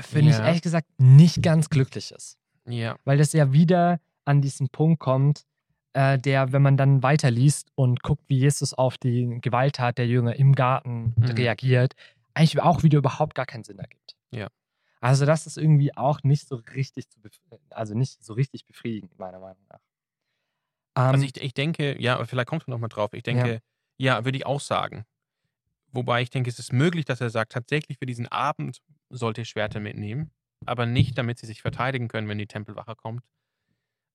[0.00, 0.46] finde ich Ja.
[0.46, 2.96] ehrlich gesagt, nicht ganz glücklich ist Ja.
[3.04, 5.44] weil das ja wieder an diesen Punkt kommt,
[5.92, 10.34] äh, der, wenn man dann weiterliest und guckt, wie Jesus auf die Gewalttat der Jünger
[10.36, 11.24] im Garten Mhm.
[11.26, 11.94] reagiert,
[12.32, 14.16] eigentlich auch wieder überhaupt gar keinen Sinn ergibt.
[14.32, 14.48] Ja.
[15.04, 17.04] Also das ist irgendwie auch nicht so richtig
[17.68, 19.80] also nicht so richtig befriedigend, meiner Meinung nach.
[20.96, 23.12] Ähm, Also ich, ich denke, ja, vielleicht kommst du noch mal drauf.
[23.12, 23.60] Ich denke,
[23.98, 25.04] Ja, würde ich auch sagen.
[25.92, 28.78] Wobei ich denke, es ist möglich, dass er sagt, tatsächlich für diesen Abend
[29.10, 30.30] sollt ihr Schwerter mitnehmen,
[30.64, 33.22] aber nicht, damit sie sich verteidigen können, wenn die Tempelwache kommt,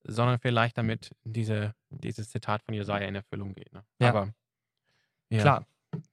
[0.02, 3.72] sondern vielleicht damit diese, dieses Zitat von Jesaja in Erfüllung geht.
[3.72, 3.84] Ne?
[4.00, 4.08] Ja.
[4.08, 4.34] Aber
[5.30, 5.66] ja, Klar,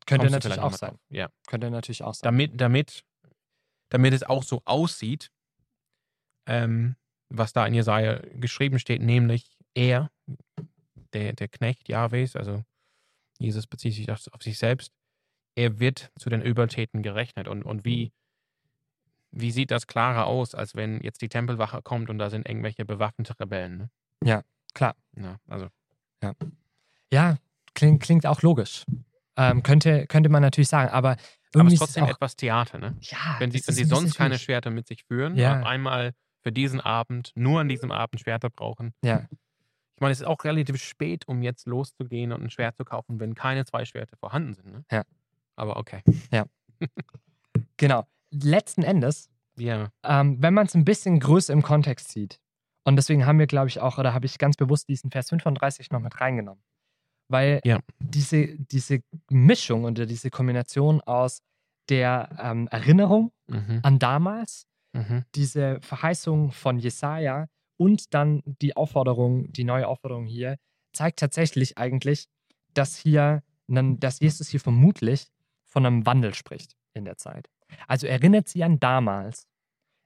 [0.06, 0.92] könnte natürlich auch sein.
[0.92, 1.00] drauf.
[1.10, 1.30] Ja.
[1.48, 2.28] Könnte natürlich auch sein.
[2.28, 3.04] Damit, damit,
[3.90, 5.32] damit es auch so aussieht,
[6.48, 6.96] ähm,
[7.30, 10.10] was da in Jesaja geschrieben steht, nämlich er,
[11.14, 12.64] der, der Knecht Jahwes, also
[13.40, 14.92] Jesus bezieht sich auf, auf sich selbst,
[15.56, 17.48] er wird zu den Übeltäten gerechnet.
[17.48, 18.12] Und, und wie,
[19.32, 22.86] wie sieht das klarer aus, als wenn jetzt die Tempelwache kommt und da sind irgendwelche
[22.86, 23.78] bewaffnete Rebellen?
[23.78, 23.90] Ne?
[24.24, 24.96] Ja, klar.
[25.16, 25.68] Ja, also,
[27.12, 27.38] Ja,
[27.74, 28.84] klingt, klingt auch logisch.
[29.36, 31.16] Ähm, könnte, könnte man natürlich sagen, aber
[31.54, 32.96] aber es ist trotzdem auch, etwas Theater, ne?
[33.02, 34.38] ja, Wenn sie, wenn sie sonst keine.
[34.40, 35.60] Schwerter mit sich führen, Ja.
[35.60, 38.94] auf einmal für diesen Abend, nur an diesem Abend Schwerter brauchen.
[39.04, 42.86] Ja, Ich meine, es ist auch relativ spät, um jetzt loszugehen und ein Schwert zu
[42.86, 44.72] kaufen, wenn keine zwei Schwerter vorhanden sind.
[44.72, 44.86] Ne?
[44.92, 45.04] Ja.
[45.56, 46.04] Aber okay.
[47.78, 48.06] genau.
[48.32, 49.90] Letzten Endes, Ja.
[50.04, 52.40] ähm, wenn man es ein bisschen größer im Kontext sieht,
[52.84, 55.92] und deswegen haben wir, glaube ich, auch, oder habe ich ganz bewusst diesen Vers 35
[55.92, 56.64] noch mit reingenommen.
[57.30, 57.80] Weil Ja.
[58.00, 61.42] diese, diese Mischung oder diese Kombination aus
[61.90, 63.80] der ähm, Erinnerung Mhm.
[63.84, 65.24] an damals, Mhm.
[65.36, 70.58] diese Verheißung von Jesaja und dann die Aufforderung, die neue Aufforderung hier,
[70.94, 72.28] zeigt tatsächlich eigentlich,
[72.74, 75.28] dass hier, dass Jesus hier vermutlich
[75.66, 77.50] von einem Wandel spricht in der Zeit.
[77.88, 79.46] Also erinnert sie an damals.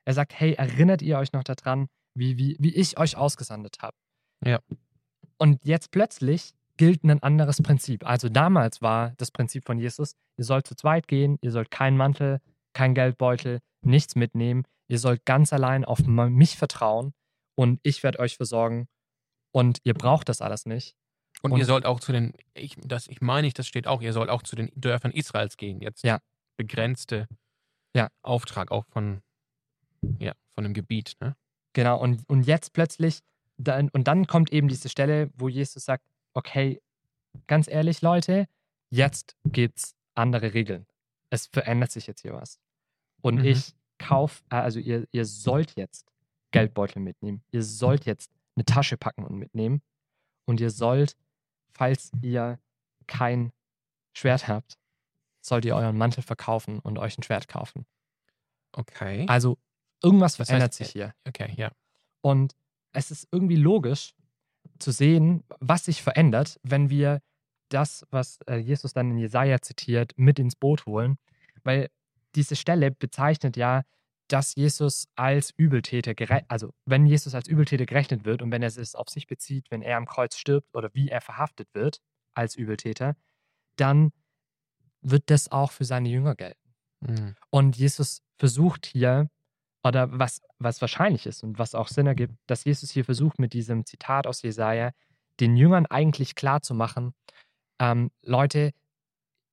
[0.05, 3.95] Er sagt, hey, erinnert ihr euch noch daran, wie, wie, wie ich euch ausgesandt habe?
[4.43, 4.59] Ja.
[5.37, 8.05] Und jetzt plötzlich gilt ein anderes Prinzip.
[8.05, 11.97] Also damals war das Prinzip von Jesus, ihr sollt zu zweit gehen, ihr sollt keinen
[11.97, 12.41] Mantel,
[12.73, 14.63] kein Geldbeutel, nichts mitnehmen.
[14.87, 17.13] Ihr sollt ganz allein auf mich vertrauen
[17.55, 18.87] und ich werde euch versorgen
[19.51, 20.95] und ihr braucht das alles nicht.
[21.41, 24.01] Und, Und- ihr sollt auch zu den, ich, das, ich meine nicht, das steht auch,
[24.01, 25.81] ihr sollt auch zu den Dörfern Israels gehen.
[25.81, 26.19] Jetzt Ja.
[26.57, 27.27] begrenzte
[27.95, 28.09] Ja.
[28.21, 29.21] Auftrag auch von,
[30.19, 31.15] ja, von dem Gebiet.
[31.19, 31.35] Ne?
[31.73, 33.19] Genau, und, und jetzt plötzlich,
[33.57, 36.03] dann, und dann kommt eben diese Stelle, wo Jesus sagt,
[36.33, 36.81] okay,
[37.47, 38.47] ganz ehrlich, Leute,
[38.89, 40.85] jetzt gibt's andere Regeln.
[41.29, 42.59] Es verändert sich jetzt hier was.
[43.21, 43.45] Und Mhm.
[43.45, 46.07] ich kauf, äh, also ihr, ihr sollt jetzt
[46.51, 47.43] Geldbeutel mitnehmen.
[47.51, 49.81] Ihr sollt jetzt eine Tasche packen und mitnehmen.
[50.45, 51.15] Und ihr sollt,
[51.73, 52.59] falls ihr
[53.07, 53.53] kein
[54.13, 54.77] Schwert habt,
[55.41, 57.85] sollt ihr euren Mantel verkaufen und euch ein Schwert kaufen.
[58.73, 59.25] Okay.
[59.29, 59.57] Also
[60.03, 61.13] irgendwas Das heißt, verändert äh, sich hier.
[61.27, 61.71] Okay, ja.
[62.21, 62.55] Und
[62.91, 64.13] es ist irgendwie logisch
[64.79, 67.21] zu sehen, was sich verändert, wenn wir
[67.69, 71.17] das, was äh, Jesus dann in Jesaja zitiert, mit ins Boot holen.
[71.63, 71.89] Weil
[72.35, 73.83] diese Stelle bezeichnet ja,
[74.27, 76.13] dass Jesus als Übeltäter,
[76.47, 79.81] also wenn Jesus als Übeltäter gerechnet wird und wenn er es auf sich bezieht, wenn
[79.81, 81.99] er am Kreuz stirbt oder wie er verhaftet wird
[82.33, 83.15] als Übeltäter,
[83.75, 84.11] dann
[85.01, 86.73] wird das auch für seine Jünger gelten.
[87.01, 87.35] Mhm.
[87.49, 89.29] Und Jesus versucht hier,
[89.83, 93.53] oder was, was wahrscheinlich ist und was auch Sinn ergibt, dass Jesus hier versucht, mit
[93.53, 94.91] diesem Zitat aus Jesaja
[95.39, 97.13] den Jüngern eigentlich klarzumachen:
[97.79, 98.71] ähm, Leute,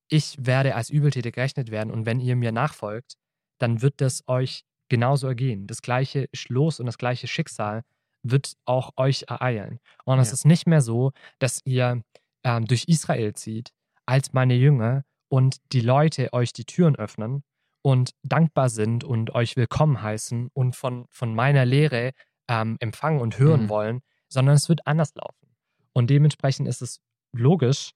[0.08, 3.14] ich werde als Übeltäter gerechnet werden und wenn ihr mir nachfolgt,
[3.58, 5.66] dann wird das euch genauso ergehen.
[5.66, 7.82] Das gleiche Los und das gleiche Schicksal
[8.22, 9.80] wird auch euch ereilen.
[10.04, 10.34] Und es Ja.
[10.34, 12.02] ist nicht mehr so, dass ihr
[12.44, 13.70] ähm, durch Israel zieht
[14.06, 17.42] als meine Jünger und die Leute euch die Türen öffnen
[17.82, 22.12] und dankbar sind und euch willkommen heißen und von, von meiner Lehre
[22.48, 23.68] ähm, empfangen und hören Mhm.
[23.68, 25.56] wollen, sondern es wird anders laufen.
[25.92, 27.00] Und dementsprechend ist es
[27.32, 27.92] logisch,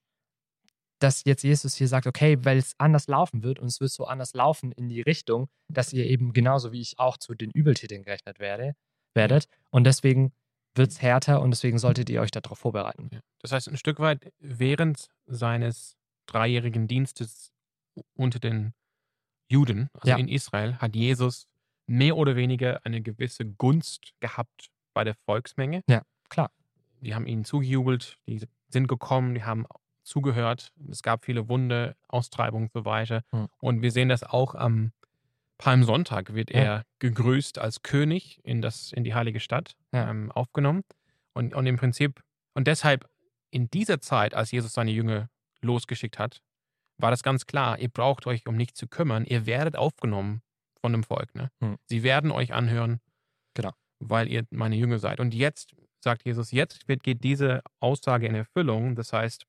[0.99, 4.05] dass jetzt Jesus hier sagt, okay, weil es anders laufen wird und es wird so
[4.05, 8.03] anders laufen in die Richtung, dass ihr eben genauso wie ich auch zu den Übeltätern
[8.05, 8.75] gerechnet werde,
[9.15, 9.47] werdet.
[9.71, 10.33] Und deswegen
[10.75, 13.11] wird es härter und deswegen solltet ihr euch darauf vorbereiten.
[13.41, 17.53] Das heißt, ein Stück weit während seines dreijährigen Dienstes
[18.15, 18.73] unter den
[19.53, 20.17] Juden, also Ja.
[20.17, 21.47] in Israel, hat Jesus
[21.87, 25.83] mehr oder weniger eine gewisse Gunst gehabt bei der Volksmenge.
[25.89, 26.51] Ja, klar.
[27.01, 29.67] Die haben ihnen zugejubelt, die sind gekommen, die haben
[30.05, 30.73] zugehört.
[30.91, 33.23] Es gab viele Wunder, Austreibungen und so weiter.
[33.31, 33.49] Hm.
[33.59, 34.93] Und wir sehen das auch am
[35.59, 36.61] Palmsonntag wird Ja.
[36.61, 40.11] er gegrüßt als König in, das, in die heilige Stadt Ja.
[40.11, 40.83] ähm, aufgenommen.
[41.35, 42.21] Und, und im Prinzip,
[42.55, 43.09] und deshalb
[43.51, 45.29] in dieser Zeit, als Jesus seine Jünger
[45.61, 46.43] losgeschickt hat,
[47.03, 50.41] war das ganz klar, ihr braucht euch um nichts zu kümmern, ihr werdet aufgenommen
[50.81, 51.35] von dem Volk.
[51.35, 51.51] Ne?
[51.61, 51.77] Hm.
[51.87, 53.01] Sie werden euch anhören,
[53.55, 53.73] Genau.
[53.99, 55.21] weil ihr meine Jünger seid.
[55.21, 58.95] Und jetzt sagt Jesus, jetzt wird, geht diese Aussage in Erfüllung.
[58.97, 59.47] Das heißt,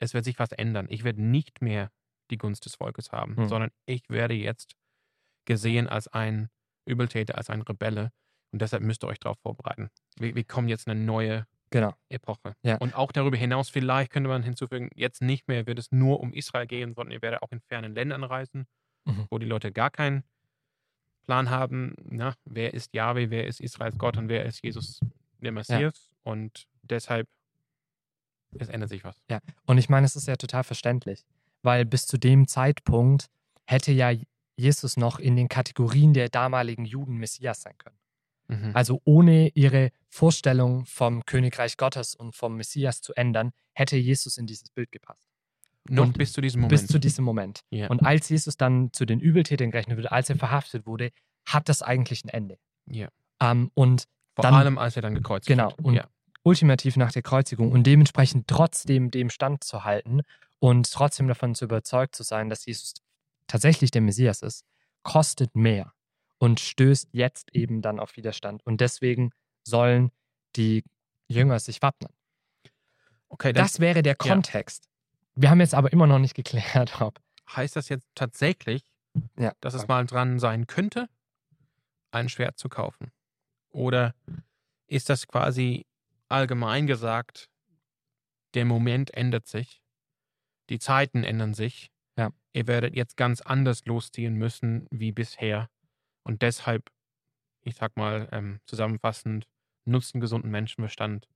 [0.00, 0.86] es wird sich was ändern.
[0.90, 1.90] Ich werde nicht mehr
[2.30, 3.48] die Gunst des Volkes haben, Hm.
[3.48, 4.74] sondern ich werde jetzt
[5.46, 6.48] gesehen als ein
[6.86, 8.10] Übeltäter, als ein Rebelle.
[8.52, 9.90] Und deshalb müsst ihr euch darauf vorbereiten.
[10.18, 11.46] Wir, wir kommen jetzt eine neue
[11.76, 11.94] Genau.
[12.08, 12.54] Epoche.
[12.62, 12.76] Ja.
[12.78, 16.32] Und auch darüber hinaus, vielleicht könnte man hinzufügen, jetzt nicht mehr wird es nur um
[16.32, 18.66] Israel gehen, sondern ihr werdet auch in fernen Ländern reisen,
[19.04, 19.26] Mhm.
[19.30, 20.24] wo die Leute gar keinen
[21.26, 25.00] Plan haben, na, wer ist Yahweh, wer ist Israels Gott und wer ist Jesus
[25.40, 26.10] der Messias.
[26.22, 27.28] Und deshalb,
[28.58, 29.22] es ändert sich was.
[29.66, 31.24] Und ich meine, es ist ja total verständlich,
[31.62, 33.26] weil bis zu dem Zeitpunkt
[33.66, 34.12] hätte ja
[34.56, 37.95] Jesus noch in den Kategorien der damaligen Juden Messias sein können.
[38.48, 38.70] Mhm.
[38.74, 44.46] Also ohne ihre Vorstellung vom Königreich Gottes und vom Messias zu ändern, hätte Jesus in
[44.46, 45.28] dieses Bild gepasst.
[45.88, 46.70] Noch bis zu diesem Moment.
[46.80, 47.60] Bis zu diesem Moment.
[47.70, 47.88] ja.
[47.88, 51.10] Und als Jesus dann zu den Übeltätern gerechnet wurde, als er verhaftet wurde,
[51.46, 52.58] hat das eigentlich ein Ende.
[52.90, 53.08] Ja.
[53.40, 55.80] Ähm, und Vor dann- allem, als er dann gekreuzigt Genau, wird.
[55.84, 56.08] und- ja.
[56.42, 60.22] ultimativ nach der Kreuzigung und dementsprechend trotzdem dem Stand zu halten
[60.60, 62.94] und trotzdem davon zu überzeugt zu sein, dass Jesus
[63.48, 64.64] tatsächlich der Messias ist,
[65.02, 65.92] kostet mehr
[66.38, 68.64] und stößt jetzt eben dann auf Widerstand.
[68.66, 69.30] Und deswegen
[69.64, 70.10] sollen
[70.56, 70.84] die
[71.28, 72.12] Jünger sich wappnen.
[73.28, 74.32] Okay, dann Das wäre der ja.
[74.32, 74.88] Kontext.
[75.34, 77.20] Wir haben jetzt aber immer noch nicht geklärt, ob.
[77.54, 78.82] heißt das jetzt tatsächlich,
[79.38, 81.08] Ja, dass es mal dran sein könnte,
[82.10, 83.12] ein Schwert zu kaufen?
[83.70, 84.14] Oder
[84.86, 85.86] ist das quasi
[86.28, 87.48] allgemein gesagt,
[88.54, 89.82] der Moment ändert sich,
[90.70, 92.30] die Zeiten ändern sich, Ja.
[92.52, 95.68] ihr werdet jetzt ganz anders losziehen müssen wie bisher
[96.26, 96.90] und deshalb,
[97.62, 99.46] ich sag mal ähm, zusammenfassend,
[99.84, 101.28] nutzt einen gesunden Menschenverstand,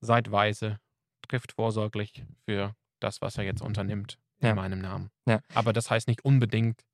[0.00, 0.78] seid weise,
[1.26, 4.54] trifft vorsorglich für das, was er jetzt unternimmt in Ja.
[4.54, 5.10] meinem Namen.
[5.26, 5.40] Ja.
[5.54, 6.84] Aber das heißt nicht unbedingt,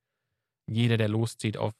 [0.66, 1.74] jeder, der loszieht auf,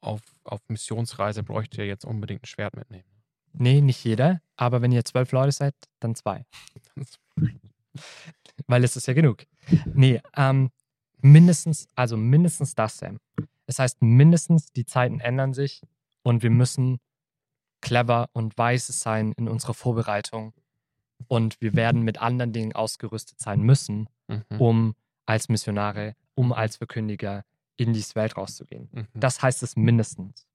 [0.00, 3.08] auf, auf Missionsreise, bräuchte jetzt unbedingt ein Schwert mitnehmen.
[3.52, 6.46] Nee, nicht jeder, aber wenn ihr zwölf Leute seid, dann zwei.
[8.66, 9.44] Weil es ist ja genug.
[9.92, 10.70] Nee, ähm,
[11.18, 13.18] mindestens, also mindestens das, Sam.
[13.66, 15.82] Das heißt, mindestens die Zeiten ändern sich
[16.22, 16.98] und wir müssen
[17.80, 20.52] clever und weise sein in unserer Vorbereitung
[21.28, 24.44] und wir werden mit anderen Dingen ausgerüstet sein müssen, Mhm.
[24.58, 24.94] um
[25.26, 27.44] als Missionare, um als Verkündiger
[27.76, 28.88] in diese Welt rauszugehen.
[28.92, 29.06] Mhm.
[29.14, 30.46] Das heißt es mindestens.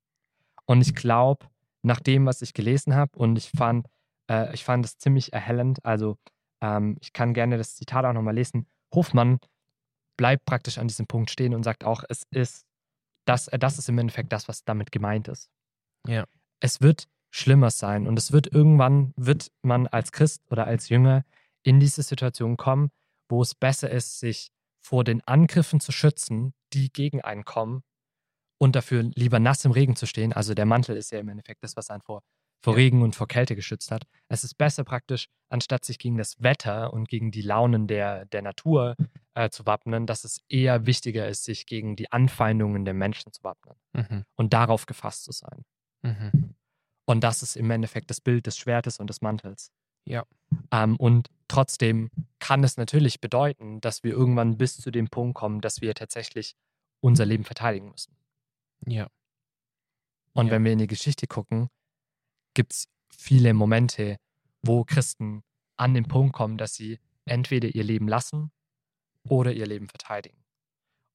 [0.65, 1.45] Und ich glaube,
[1.81, 3.87] nach dem, was ich gelesen habe, und ich fand,
[4.29, 6.17] äh, ich fand es ziemlich erhellend, also
[6.61, 8.67] ähm, ich kann gerne das Zitat auch nochmal lesen.
[8.93, 9.39] Hofmann
[10.17, 12.65] bleibt praktisch an diesem Punkt stehen und sagt auch, es ist,
[13.27, 15.49] das, äh, das ist im Endeffekt das, was damit gemeint ist.
[16.07, 16.25] Ja.
[16.59, 21.23] Es wird schlimmer sein und es wird irgendwann, wird man als Christ oder als Jünger
[21.63, 22.89] in diese Situation kommen,
[23.29, 24.49] wo es besser ist, sich
[24.81, 27.83] vor den Angriffen zu schützen, die gegen einen kommen
[28.57, 30.33] und dafür lieber nass im Regen zu stehen.
[30.33, 32.23] Also der Mantel ist ja im Endeffekt das, was einen vor,
[32.63, 32.77] vor Ja.
[32.77, 34.03] Regen und vor Kälte geschützt hat.
[34.29, 38.41] Es ist besser praktisch, anstatt sich gegen das Wetter und gegen die Launen der, der
[38.41, 38.95] Natur
[39.37, 43.43] äh, zu wappnen, dass es eher wichtiger ist, sich gegen die Anfeindungen der Menschen zu
[43.43, 44.23] wappnen Mhm.
[44.35, 45.63] und darauf gefasst zu sein.
[46.01, 46.55] Mhm.
[47.05, 49.71] Und das ist im Endeffekt das Bild des Schwertes und des Mantels.
[50.05, 50.25] Ja.
[50.71, 55.61] Ähm, und trotzdem kann es natürlich bedeuten, dass wir irgendwann bis zu dem Punkt kommen,
[55.61, 56.55] dass wir tatsächlich
[56.99, 58.15] unser Leben verteidigen müssen.
[58.87, 59.07] Ja.
[60.33, 60.51] Und Ja.
[60.53, 61.69] wenn wir in die Geschichte gucken,
[62.53, 64.17] gibt es viele Momente,
[64.63, 65.43] wo Christen
[65.77, 68.51] an den Punkt kommen, dass sie entweder ihr Leben lassen
[69.29, 70.43] oder ihr Leben verteidigen.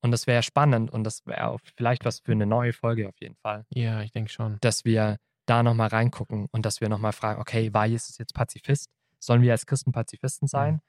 [0.02, 3.36] Und das wäre spannend und das wäre vielleicht was für eine neue Folge auf jeden
[3.36, 4.58] Fall, Ja, ich denke schon.
[4.60, 8.90] dass wir da nochmal reingucken und dass wir nochmal fragen, okay, war Jesus jetzt Pazifist?
[9.20, 10.80] Sollen wir als Christen Pazifisten sein?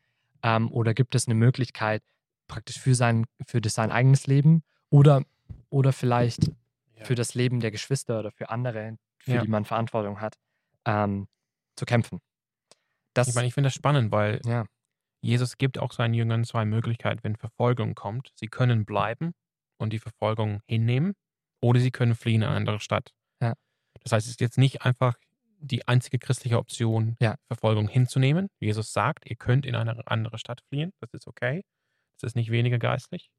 [0.42, 2.02] Ähm, oder gibt es eine Möglichkeit
[2.48, 5.24] praktisch für sein, für das, sein eigenes Leben oder,
[5.70, 6.48] oder vielleicht
[6.96, 7.06] Ja.
[7.06, 9.42] für das Leben der Geschwister oder für andere, für Ja.
[9.42, 10.38] die man Verantwortung hat,
[10.86, 11.28] ähm,
[11.76, 12.20] zu kämpfen.
[13.14, 14.66] Das, Ich meine, ich finde das spannend, weil ja,
[15.24, 18.34] Jesus gibt auch seinen Jüngern zwei Möglichkeiten, wenn Verfolgung kommt.
[18.36, 19.34] Sie können bleiben
[19.78, 21.14] und die Verfolgung hinnehmen
[21.62, 23.14] oder sie können fliehen in eine andere Stadt.
[23.42, 23.54] Ja.
[24.02, 25.16] Das heißt, es ist jetzt nicht einfach
[25.60, 27.36] die einzige christliche Option, Ja.
[27.48, 28.50] Verfolgung hinzunehmen.
[28.60, 30.92] Jesus sagt, ihr könnt in eine andere Stadt fliehen.
[31.00, 31.64] Das ist okay.
[32.16, 33.32] Das ist nicht weniger geistlich.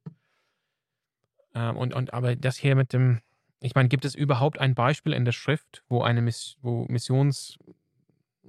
[1.54, 3.20] Ähm, und, und aber das hier mit dem,
[3.60, 7.58] ich meine, gibt es überhaupt ein Beispiel in der Schrift, wo eine Miss, wo Missions,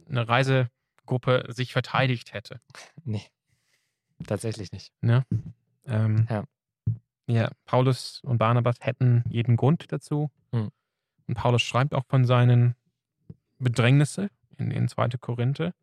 [0.08, 0.26] eine
[1.06, 2.60] Reisegruppe sich verteidigt hätte?
[3.04, 3.26] nee,
[4.26, 4.92] tatsächlich nicht.
[5.88, 6.44] Ähm, Ja.
[7.28, 10.32] ja, Paulus und Barnabas hätten jeden Grund dazu.
[10.52, 10.72] Hm.
[11.28, 12.76] Und Paulus schreibt auch von seinen
[13.60, 15.10] Bedrängnisse in, in 2.
[15.20, 15.74] Korinther,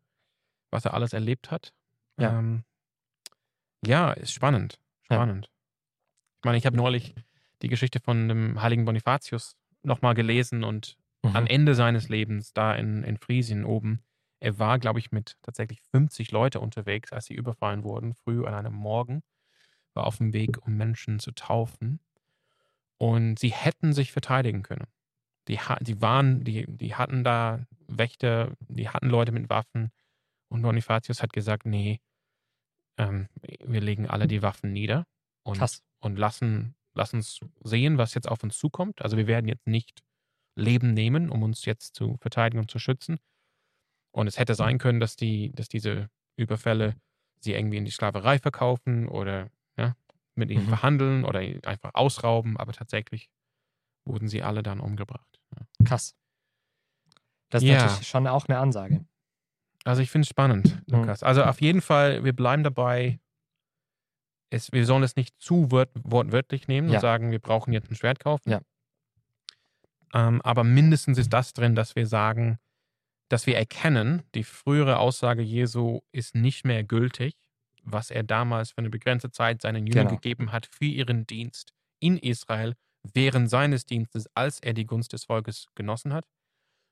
[0.71, 1.73] was er alles erlebt hat.
[2.19, 2.39] Ja.
[2.39, 2.65] Ähm,
[3.85, 4.79] ja, ist spannend.
[5.11, 5.17] Ja.
[5.17, 5.51] Spannend.
[6.41, 7.15] Ich meine, ich habe neulich
[7.63, 11.37] die Geschichte von dem heiligen Bonifatius nochmal gelesen und Mhm.
[11.37, 14.03] am Ende seines Lebens da in, in Friesien oben,
[14.43, 18.55] er war, glaube ich, mit tatsächlich 50 Leute unterwegs, als sie überfallen wurden, früh an
[18.55, 19.23] einem Morgen,
[19.95, 22.01] war auf dem Weg, um Menschen zu taufen.
[22.99, 24.89] Und sie hätten sich verteidigen können.
[25.47, 29.93] Die, die waren, die, die hatten da Wächter, die hatten Leute mit Waffen
[30.49, 32.01] und Bonifatius hat gesagt, nee,
[32.99, 33.29] ähm,
[33.65, 35.07] wir legen alle die Waffen nieder
[35.45, 35.83] und, Krass.
[36.01, 39.03] und lassen, lassen uns sehen, was jetzt auf uns zukommt.
[39.03, 40.03] Also wir werden jetzt nicht
[40.57, 43.19] Leben nehmen, um uns jetzt zu verteidigen und zu schützen.
[44.13, 46.97] Und es hätte sein können, dass die, dass diese Überfälle
[47.41, 49.97] sie irgendwie in die Sklaverei verkaufen oder ja,
[50.35, 50.69] mit ihnen Mhm.
[50.69, 53.29] verhandeln oder einfach ausrauben, aber tatsächlich
[54.05, 55.41] wurden sie alle dann umgebracht.
[55.57, 55.67] Ja.
[55.85, 56.15] Krass.
[57.51, 57.85] Das ist Ja.
[57.87, 59.05] natürlich schon auch eine Ansage.
[59.85, 61.01] Also ich finde es spannend, Mhm.
[61.01, 61.23] Lukas.
[61.23, 63.19] Also auf jeden Fall, wir bleiben dabei.
[64.51, 66.97] Es, wir sollen es nicht zu wort, wortwörtlich nehmen Ja.
[66.97, 68.51] und sagen, wir brauchen jetzt ein Schwert kaufen.
[68.51, 68.61] Ja.
[70.15, 72.59] Ähm, aber mindestens ist das drin, dass wir sagen,
[73.33, 77.35] dass wir erkennen, die frühere Aussage Jesu ist nicht mehr gültig,
[77.83, 80.21] was er damals für eine begrenzte Zeit seinen Jüngern Genau.
[80.21, 82.75] gegeben hat für ihren Dienst in Israel
[83.15, 86.27] während seines Dienstes, als er die Gunst des Volkes genossen hat,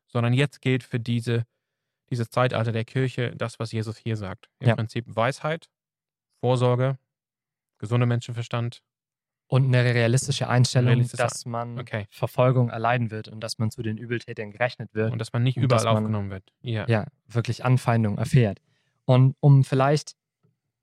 [0.09, 1.45] sondern jetzt gilt für diese,
[2.11, 4.49] dieses Zeitalter der Kirche das, was Jesus hier sagt.
[4.61, 4.75] Im Ja.
[4.77, 5.69] Prinzip Weisheit,
[6.43, 6.99] Vorsorge,
[7.79, 8.83] gesunder Menschenverstand.
[9.51, 12.07] Und eine realistische Einstellung, Realistische- dass man Okay.
[12.11, 15.13] Verfolgung erleiden wird und dass man zu den Übeltätern gerechnet wird.
[15.13, 16.53] Und dass man nicht Und überall man- aufgenommen wird.
[16.63, 16.87] Ja.
[16.89, 18.61] ja, wirklich Anfeindung erfährt.
[19.07, 20.15] Und um vielleicht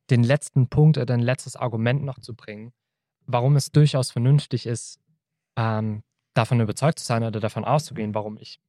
[0.09, 2.73] den letzten Punkt oder ein letztes Argument noch zu bringen,
[3.25, 4.99] warum es durchaus vernünftig ist,
[5.55, 6.03] ähm,
[6.33, 8.59] davon überzeugt zu sein oder davon auszugehen, warum ich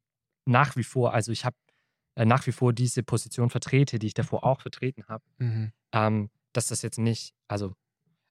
[0.46, 1.56] nach wie vor, also ich habe
[2.14, 5.72] äh, nach wie vor diese Position vertrete, die ich davor auch vertreten habe, Mhm.
[5.92, 7.74] ähm, dass das jetzt nicht, also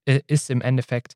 [0.10, 1.16] i- ist im Endeffekt,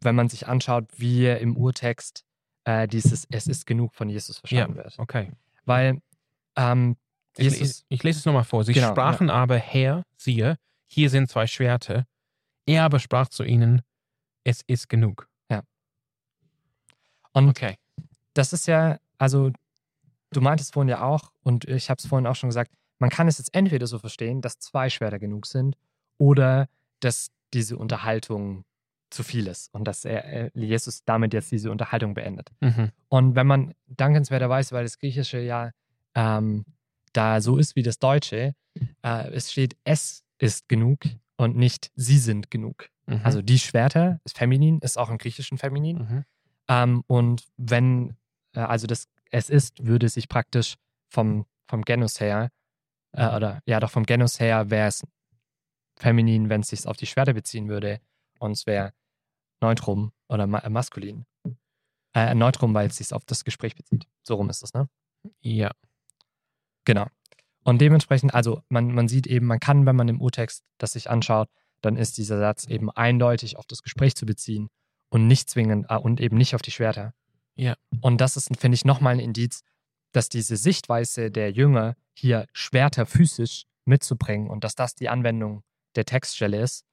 [0.00, 2.24] wenn man sich anschaut, wie im Urtext
[2.64, 4.98] äh, dieses Es ist genug von Jesus verstanden wird.
[4.98, 5.32] Okay.
[5.64, 6.00] Weil
[6.56, 6.96] ähm,
[7.36, 8.64] Ich, Jesus, ich, ich lese es nochmal vor.
[8.64, 10.56] Sie Genau, sprachen aber, Herr, siehe,
[10.86, 12.06] hier sind zwei Schwerter.
[12.66, 13.82] Er aber sprach zu ihnen,
[14.44, 15.28] es ist genug.
[17.32, 17.76] Und Okay.
[18.32, 19.50] das ist ja, also
[20.30, 23.28] du meintest vorhin ja auch, und ich habe es vorhin auch schon gesagt, man kann
[23.28, 25.76] es jetzt entweder so verstehen, dass zwei Schwerter genug sind
[26.16, 26.66] oder
[27.00, 28.64] dass diese Unterhaltung
[29.10, 32.50] zu viel ist und dass er, äh, Jesus damit jetzt diese Unterhaltung beendet.
[32.60, 32.90] Mhm.
[33.08, 35.70] Und wenn man dankenswerterweise, weil das Griechische ja
[36.14, 36.64] ähm,
[37.12, 38.54] da so ist wie das Deutsche,
[39.02, 41.04] äh, es steht, es ist genug
[41.36, 42.88] und nicht sie sind genug.
[43.06, 43.20] Mhm.
[43.22, 45.98] Also die Schwerter ist feminin, ist auch im Griechischen feminin.
[45.98, 46.24] Mhm.
[46.68, 48.16] Ähm, und wenn,
[48.54, 50.76] äh, also das es ist, würde sich praktisch
[51.08, 52.50] vom, vom Genus her,
[53.12, 55.04] äh, oder ja doch vom Genus her wäre es
[55.98, 58.00] feminin, wenn es sich auf die Schwerter beziehen würde.
[58.38, 58.92] Und es wäre
[59.60, 61.26] neutrum oder ma äh, maskulin.
[62.14, 64.06] Äh, neutrum, weil es sich auf das Gespräch bezieht.
[64.22, 64.88] So rum ist es, ne?
[65.40, 65.72] Ja.
[66.84, 67.06] Genau.
[67.64, 71.10] Und dementsprechend, also man, man sieht eben, man kann, wenn man im Urtext das sich
[71.10, 71.48] anschaut,
[71.80, 74.68] dann ist dieser Satz eben eindeutig auf das Gespräch zu beziehen
[75.10, 77.12] und nicht zwingend äh, und eben nicht auf die Schwerter.
[77.54, 77.76] Ja.
[78.00, 79.62] Und das ist, finde ich, nochmal ein Indiz,
[80.12, 85.62] dass diese Sichtweise der Jünger, hier Schwerter physisch mitzubringen und dass das die Anwendung
[85.94, 86.84] der Textstelle ist,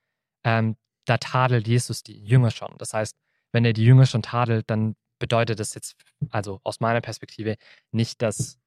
[0.44, 2.74] ähm, da tadelt Jesus die Jünger schon.
[2.78, 3.16] Das heißt,
[3.52, 5.96] wenn er die Jünger schon tadelt, dann bedeutet das jetzt,
[6.30, 7.56] also aus meiner Perspektive,
[7.92, 8.58] nicht, dass,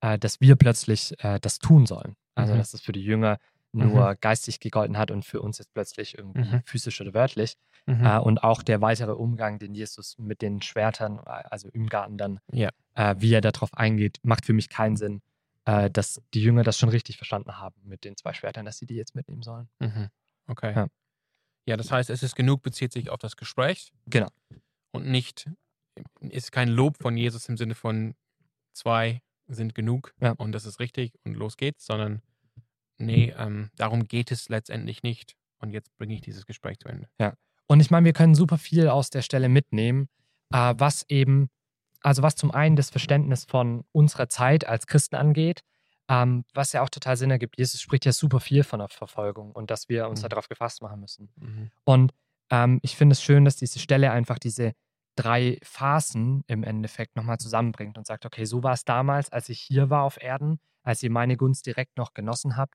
[0.00, 2.16] äh, dass wir plötzlich äh, das tun sollen.
[2.34, 2.58] Also, Mhm.
[2.58, 3.38] dass es für die Jünger
[3.72, 6.62] nur geistig gegolten hat und für uns jetzt plötzlich irgendwie Mhm.
[6.64, 7.54] physisch oder wörtlich.
[7.84, 8.06] Mhm.
[8.06, 12.16] Äh, und auch der weitere Umgang, den Jesus mit den Schwertern, äh, also im Garten
[12.16, 12.70] dann, Ja.
[12.94, 15.20] äh, wie er darauf eingeht, macht für mich keinen Sinn,
[15.66, 18.86] äh, dass die Jünger das schon richtig verstanden haben mit den zwei Schwertern, dass sie
[18.86, 19.68] die jetzt mitnehmen sollen.
[19.78, 20.08] Mhm.
[20.46, 20.74] Okay.
[20.74, 20.86] Ja.
[21.66, 21.76] Ja.
[21.76, 23.92] das heißt, es ist genug, bezieht sich auf das Gespräch.
[24.06, 24.28] Genau.
[24.92, 25.50] Und nicht,
[26.20, 28.14] ist kein Lob von Jesus im Sinne von
[28.72, 30.32] zwei sind genug Ja.
[30.32, 32.22] und das ist richtig und los geht's, sondern
[32.98, 35.36] nee, ähm, darum geht es letztendlich nicht.
[35.58, 37.08] Und jetzt bringe ich dieses Gespräch zu Ende.
[37.66, 40.08] Und ich meine, wir können super viel aus der Stelle mitnehmen,
[40.52, 41.48] äh, was eben,
[42.02, 45.62] also was zum einen das Verständnis von unserer Zeit als Christen angeht,
[46.08, 47.58] ähm, was ja auch total Sinn ergibt.
[47.58, 50.28] Jesus spricht ja super viel von der Verfolgung und dass wir uns Mhm.
[50.28, 51.28] darauf gefasst machen müssen.
[51.36, 51.70] Mhm.
[51.84, 52.12] Und
[52.50, 54.72] ähm, ich finde es schön, dass diese Stelle einfach diese
[55.16, 59.60] drei Phasen im Endeffekt nochmal zusammenbringt und sagt, okay, so war es damals, als ich
[59.60, 62.74] hier war auf Erden, als ihr meine Gunst direkt noch genossen habt.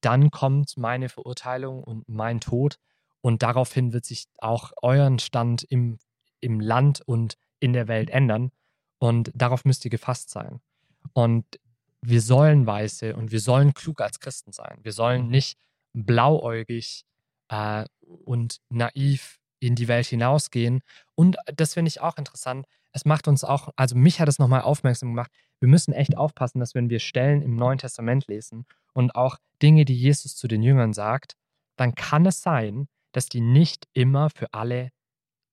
[0.00, 2.76] Dann kommt meine Verurteilung und mein Tod.
[3.20, 5.98] Und daraufhin wird sich auch euren Stand im,
[6.40, 8.52] im Land und in der Welt ändern.
[8.98, 10.60] Und darauf müsst ihr gefasst sein.
[11.14, 11.44] Und
[12.02, 14.78] wir sollen weise und wir sollen klug als Christen sein.
[14.82, 15.58] Wir sollen nicht
[15.92, 17.04] blauäugig
[17.48, 17.84] äh,
[18.24, 20.80] und naiv in die Welt hinausgehen.
[21.14, 22.66] Und das finde ich auch interessant.
[22.92, 25.30] Es macht uns auch, also mich hat es nochmal aufmerksam gemacht,
[25.60, 29.84] wir müssen echt aufpassen, dass wenn wir Stellen im Neuen Testament lesen und auch Dinge,
[29.84, 31.34] die Jesus zu den Jüngern sagt,
[31.76, 34.90] dann kann es sein, dass die nicht immer für alle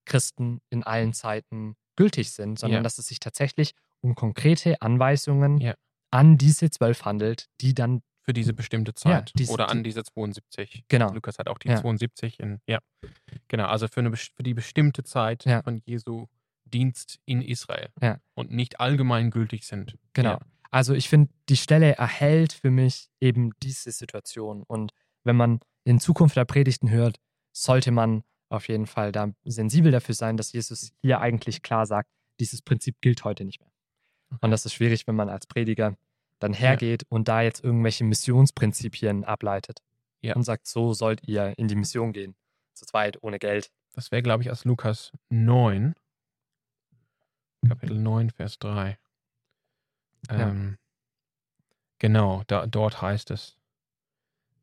[0.04, 2.82] Christen in allen Zeiten gültig sind, sondern Ja.
[2.82, 5.74] dass es sich tatsächlich um konkrete Anweisungen Ja.
[6.16, 9.32] An diese zwölf handelt, die dann, Für diese bestimmte Zeit.
[9.38, 10.84] diese- Oder an die- diese 72.
[10.88, 11.76] genau, Lukas hat auch die Ja.
[11.80, 12.80] 72 in, ja.
[13.48, 15.62] Genau, also für, eine, für die bestimmte Zeit Ja.
[15.62, 16.26] von Jesu
[16.64, 17.90] Dienst in Israel.
[18.02, 18.18] Ja.
[18.34, 19.96] Und nicht allgemeingültig sind.
[20.12, 20.30] genau.
[20.32, 20.40] Ja.
[20.72, 24.64] Also ich finde, die Stelle erhält für mich eben diese Situation.
[24.64, 24.92] Und
[25.22, 27.18] wenn man in Zukunft der Predigten hört,
[27.52, 32.10] sollte man auf jeden Fall da sensibel dafür sein, dass Jesus hier eigentlich klar sagt,
[32.40, 33.70] dieses Prinzip gilt heute nicht mehr.
[34.40, 35.96] Und das ist schwierig, wenn man als Prediger
[36.38, 39.80] dann hergeht und da jetzt irgendwelche Missionsprinzipien ableitet
[40.20, 40.34] Ja.
[40.36, 42.34] und sagt, so sollt ihr in die Mission gehen.
[42.74, 43.70] Zu zweit, ohne Geld.
[43.94, 45.94] Das wäre, glaube ich, aus Lukas 9,
[47.66, 48.98] Kapitel 9, Vers 3.
[50.30, 50.50] Ja.
[50.50, 50.78] Ähm,
[51.98, 53.56] Genau, da, dort heißt es.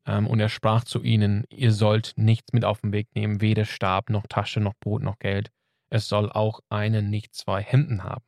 [0.06, 3.64] Ähm, und er sprach zu ihnen, ihr sollt nichts mit auf den Weg nehmen, weder
[3.64, 5.50] Stab noch Tasche noch Brot noch Geld.
[5.90, 8.24] Es soll auch eine, nicht zwei Hemden haben.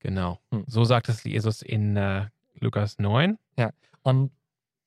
[0.00, 0.38] Genau.
[0.50, 0.64] Hm.
[0.66, 3.38] So sagt es Jesus in äh, Lukas 9.
[4.02, 4.32] Und,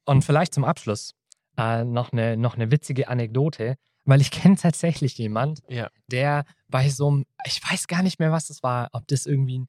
[0.05, 1.13] und vielleicht zum Abschluss
[1.55, 5.89] äh, noch, eine, noch eine witzige Anekdote, weil ich kenne tatsächlich jemand, Ja.
[6.07, 9.59] der bei so einem, ich weiß gar nicht mehr, was das war, ob das irgendwie
[9.59, 9.67] ein,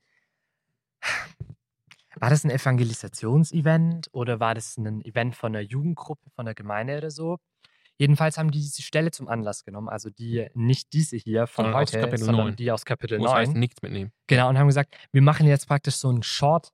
[2.16, 6.96] war das ein Evangelisationsevent oder war das ein Event von einer Jugendgruppe, von der Gemeinde
[6.96, 7.38] oder so?
[7.98, 11.82] Jedenfalls haben die diese Stelle zum Anlass genommen, also die nicht diese hier von Sondern
[11.82, 12.56] aus heute, Kapitel sondern 9.
[12.56, 13.60] die aus Kapitel Wo es heißt, 9.
[13.60, 14.10] nichts mitnehmen.
[14.26, 16.70] Genau, und haben gesagt, wir machen jetzt praktisch so einen Short,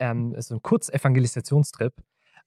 [0.00, 1.92] ähm, so einen Kurz-Evangelisationstrip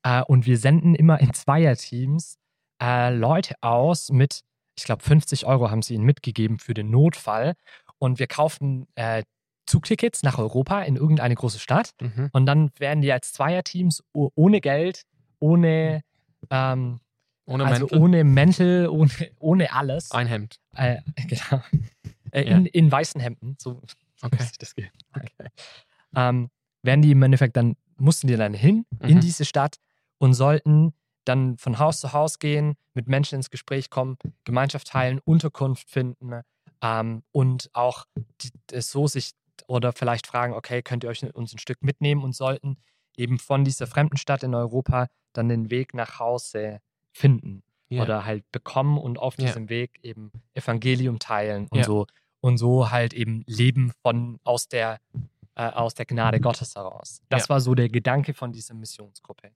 [0.03, 2.37] äh, und wir senden immer in Zweierteams
[2.81, 4.41] äh, Leute aus mit,
[4.77, 7.53] ich glaube, 50 Euro haben sie ihnen mitgegeben für den Notfall
[7.97, 9.23] und wir kaufen äh,
[9.65, 12.29] Zugtickets nach Europa in irgendeine große Stadt Mhm.
[12.33, 15.03] und dann werden die als Zweierteams ohne Geld,
[15.39, 16.01] ohne,
[16.49, 16.99] ähm,
[17.47, 20.59] Ohne also Mäntel, ohne Mäntel, ohne, ohne alles, ein Hemd.
[20.75, 21.63] äh, genau,
[22.31, 22.57] äh, Ja.
[22.57, 23.81] in, in weißen Hemden, so
[24.21, 24.37] Okay.
[24.39, 24.89] muss ich das gehen.
[26.15, 26.49] Ähm,
[26.83, 29.21] werden die im Endeffekt dann, mussten die dann hin in Mhm.
[29.21, 29.77] diese Stadt
[30.17, 30.93] und sollten
[31.25, 36.41] dann von Haus zu Haus gehen, mit Menschen ins Gespräch kommen, Gemeinschaft teilen, Unterkunft finden
[36.81, 38.05] ähm, und auch
[38.41, 39.31] die, so sich
[39.67, 42.77] oder vielleicht fragen, okay, könnt ihr euch uns ein Stück mitnehmen und sollten
[43.17, 46.79] eben von dieser fremden Stadt in Europa dann den Weg nach Hause
[47.17, 48.03] finden Ja.
[48.03, 51.83] oder halt bekommen und auf diesem Weg eben Evangelium teilen und Ja.
[51.85, 52.05] so
[52.41, 54.99] und so halt eben leben von aus der
[55.55, 57.21] äh, aus der Gnade Gottes heraus.
[57.29, 59.49] Das war so der Gedanke von dieser Missionsgruppe.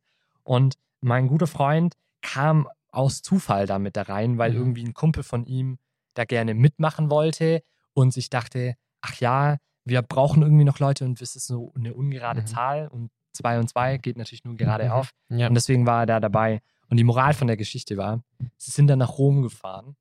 [0.43, 4.57] Und mein guter Freund kam aus Zufall damit da rein, weil Mhm.
[4.57, 5.77] irgendwie ein Kumpel von ihm
[6.15, 7.61] da gerne mitmachen wollte
[7.93, 11.93] und sich dachte, ach ja, wir brauchen irgendwie noch Leute und es ist so eine
[11.93, 12.47] ungerade Mhm.
[12.47, 14.91] Zahl und zwei und zwei geht natürlich nur gerade Mhm.
[14.91, 15.11] auf.
[15.29, 15.47] Ja.
[15.49, 16.61] Und deswegen war er da dabei.
[16.91, 18.21] Und die Moral von der Geschichte war,
[18.57, 19.95] sie sind dann nach Rom gefahren.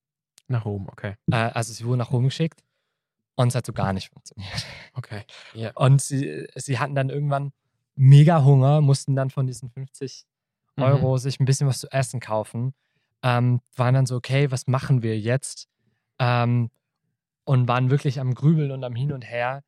[0.48, 1.14] Nach oben, okay.
[1.30, 2.64] Äh, also sie wurden nach Rom geschickt
[3.36, 4.66] und es hat so gar nicht funktioniert.
[4.94, 5.22] Okay.
[5.54, 5.70] Ja.
[5.76, 7.52] Und sie, sie hatten dann irgendwann
[7.94, 10.26] mega Hunger, mussten dann von diesen 50
[10.76, 10.82] Mhm.
[10.84, 12.74] Euro sich ein bisschen was zu essen kaufen.
[13.22, 15.68] Ähm, waren dann so, okay, was machen wir jetzt?
[16.18, 16.70] Ähm,
[17.44, 19.62] und waren wirklich am Grübeln und am Hin und Her.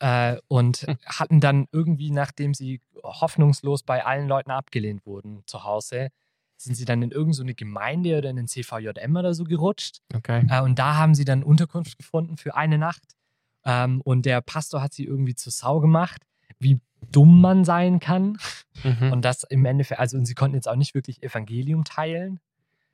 [0.00, 0.98] Äh, und Hm.
[1.06, 6.10] hatten dann irgendwie, nachdem sie hoffnungslos bei allen Leuten abgelehnt wurden zu Hause,
[6.56, 10.00] sind sie dann in irgendeine so eine Gemeinde oder in den CVJM oder so gerutscht.
[10.14, 10.46] Okay.
[10.48, 13.16] Äh, und da haben sie dann Unterkunft gefunden für eine Nacht.
[13.64, 16.22] Ähm, und der Pastor hat sie irgendwie zur Sau gemacht,
[16.58, 16.80] wie
[17.10, 18.38] dumm man sein kann.
[18.82, 19.12] Mhm.
[19.12, 22.40] Und das im Endeffekt, also und sie konnten jetzt auch nicht wirklich Evangelium teilen.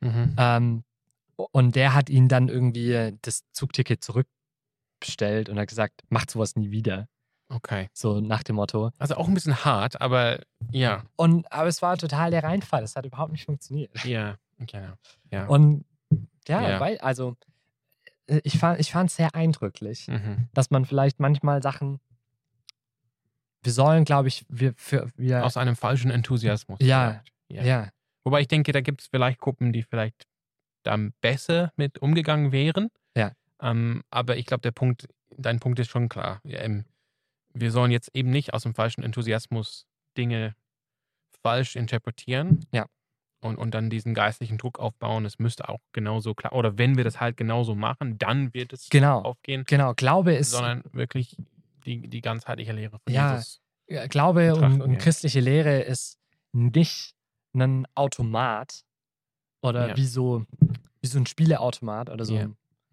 [0.01, 0.35] Mhm.
[0.37, 0.85] Ähm,
[1.37, 6.71] und der hat ihnen dann irgendwie das Zugticket zurückbestellt und hat gesagt, macht sowas nie
[6.71, 7.09] wieder.
[7.51, 7.89] Okay.
[7.93, 8.93] So nach dem Motto.
[8.99, 10.41] Also auch ein bisschen hart, aber
[10.71, 11.03] ja.
[11.17, 12.83] Und aber es war total der Reinfall.
[12.83, 14.05] Es hat überhaupt nicht funktioniert.
[14.05, 14.37] Ja.
[14.59, 14.93] Genau.
[15.31, 15.47] Ja.
[15.47, 15.85] Und
[16.47, 16.81] ja, Ja.
[16.81, 17.37] weil, also
[18.27, 20.09] äh, ich fand ich es sehr eindrücklich.
[20.09, 20.49] mhm.
[20.55, 22.01] dass man vielleicht manchmal Sachen.
[23.63, 25.45] Wir sollen, glaube ich, wir für wir.
[25.45, 26.79] Aus einem falschen Enthusiasmus.
[26.81, 27.23] Ja.
[27.49, 27.67] vielleicht.
[27.67, 27.89] ja.
[28.25, 30.27] Wobei ich denke, da gibt es vielleicht Gruppen, die vielleicht
[30.83, 32.89] dann besser mit umgegangen wären.
[33.17, 33.33] Ja.
[33.61, 36.41] Ähm, aber ich glaube, der Punkt, dein Punkt ist schon klar.
[36.45, 36.85] Ja, ähm,
[37.55, 39.87] wir sollen jetzt eben nicht aus dem falschen Enthusiasmus
[40.17, 40.55] Dinge
[41.43, 42.65] falsch interpretieren.
[42.73, 42.87] Ja.
[43.43, 45.25] Und, und dann diesen geistlichen Druck aufbauen.
[45.25, 46.53] Es müsste auch genauso klar.
[46.53, 49.23] Oder wenn wir das halt genauso machen, dann wird es Genau.
[49.23, 49.65] aufgehen.
[49.67, 49.95] Genau.
[49.95, 50.51] Glaube ist.
[50.51, 51.37] Sondern wirklich
[51.87, 53.37] die, die ganzheitliche Lehre von Ja.
[53.37, 53.61] Jesus.
[54.11, 56.19] Glaube und, und christliche Lehre ist
[56.53, 57.15] nicht
[57.55, 58.85] ein Automat
[59.63, 59.97] oder Ja.
[59.97, 60.45] wie, so,
[61.01, 62.39] wie so ein Spieleautomat oder so,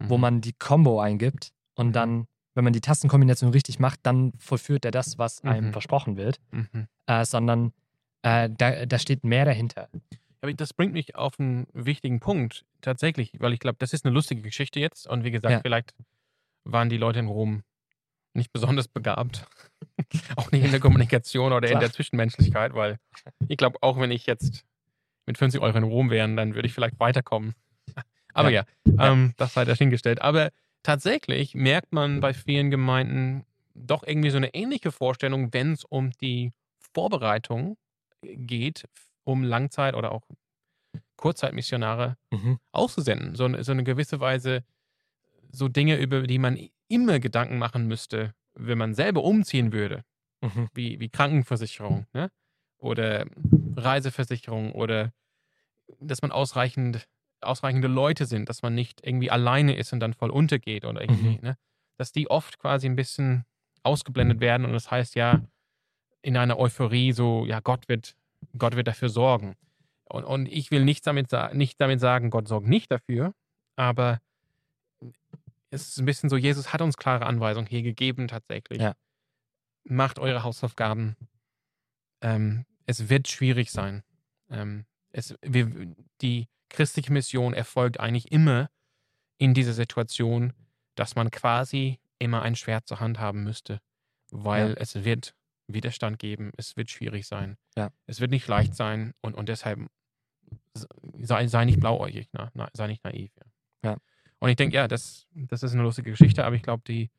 [0.00, 0.20] wo Mhm.
[0.20, 1.92] man die Combo eingibt und Mhm.
[1.92, 2.26] dann,
[2.58, 5.72] wenn man die Tastenkombination richtig macht, dann vollführt er das, was einem Mhm.
[5.72, 6.88] versprochen wird, Mhm.
[7.06, 7.72] äh, sondern
[8.22, 9.88] äh, da, da steht mehr dahinter.
[10.40, 14.12] Aber das bringt mich auf einen wichtigen Punkt, tatsächlich, weil ich glaube, das ist eine
[14.12, 15.06] lustige Geschichte jetzt.
[15.06, 15.60] Und wie gesagt, Ja.
[15.60, 15.94] vielleicht
[16.64, 17.62] waren die Leute in Rom
[18.34, 19.46] nicht besonders begabt.
[20.36, 22.98] auch nicht in der Kommunikation oder in der Zwischenmenschlichkeit, weil
[23.46, 24.64] ich glaube, auch wenn ich jetzt
[25.26, 27.54] mit 50 Euro in Rom wäre, dann würde ich vielleicht weiterkommen.
[28.34, 29.12] Aber ja, Ja.
[29.12, 30.20] Ähm, das sei dahingestellt.
[30.22, 30.50] Aber
[30.88, 36.12] tatsächlich merkt man bei vielen Gemeinden doch irgendwie so eine ähnliche Vorstellung, wenn es um
[36.12, 36.52] die
[36.94, 37.76] Vorbereitung
[38.22, 38.88] geht,
[39.24, 40.22] um Langzeit- oder auch
[41.16, 42.58] Kurzzeitmissionare Mhm.
[42.72, 43.34] auszusenden.
[43.34, 44.64] So, eine- so eine gewisse Weise,
[45.52, 46.58] so Dinge, über die man
[46.88, 50.04] immer Gedanken machen müsste, wenn man selber umziehen würde,
[50.40, 50.68] Mhm.
[50.72, 52.30] wie, wie Krankenversicherung ne?
[52.78, 53.26] oder
[53.76, 55.12] Reiseversicherung oder
[56.00, 57.06] dass man ausreichend,
[57.40, 61.36] ausreichende Leute sind, dass man nicht irgendwie alleine ist und dann voll untergeht oder irgendwie,
[61.36, 61.42] Mhm.
[61.42, 61.58] ne?
[61.96, 63.44] dass die oft quasi ein bisschen
[63.82, 65.42] ausgeblendet werden und das heißt ja
[66.22, 68.16] in einer Euphorie so, ja, Gott wird,
[68.56, 69.54] Gott wird dafür sorgen.
[70.04, 73.34] Und, und ich will nicht damit, nicht damit sagen, Gott sorgt nicht dafür,
[73.76, 74.20] aber
[75.70, 78.80] es ist ein bisschen so, Jesus hat uns klare Anweisungen hier gegeben tatsächlich.
[78.80, 78.94] Ja.
[79.84, 81.16] Macht eure Hausaufgaben.
[82.20, 84.02] Ähm, es wird schwierig sein.
[84.50, 85.70] Ähm, es, wir,
[86.22, 88.70] die christliche Mission erfolgt eigentlich immer
[89.38, 90.52] in dieser Situation,
[90.94, 93.80] dass man quasi immer ein Schwert zur Hand haben müsste,
[94.30, 94.74] weil Ja.
[94.76, 95.34] es wird
[95.68, 97.90] Widerstand geben, es wird schwierig sein, Ja.
[98.06, 99.80] es wird nicht leicht sein und, und deshalb
[100.74, 103.30] sei, sei nicht blauäugig, na, na, sei nicht naiv.
[103.84, 103.96] Ja.
[104.40, 107.10] Und ich denke, ja, das, das ist eine lustige Geschichte, aber ich glaube, die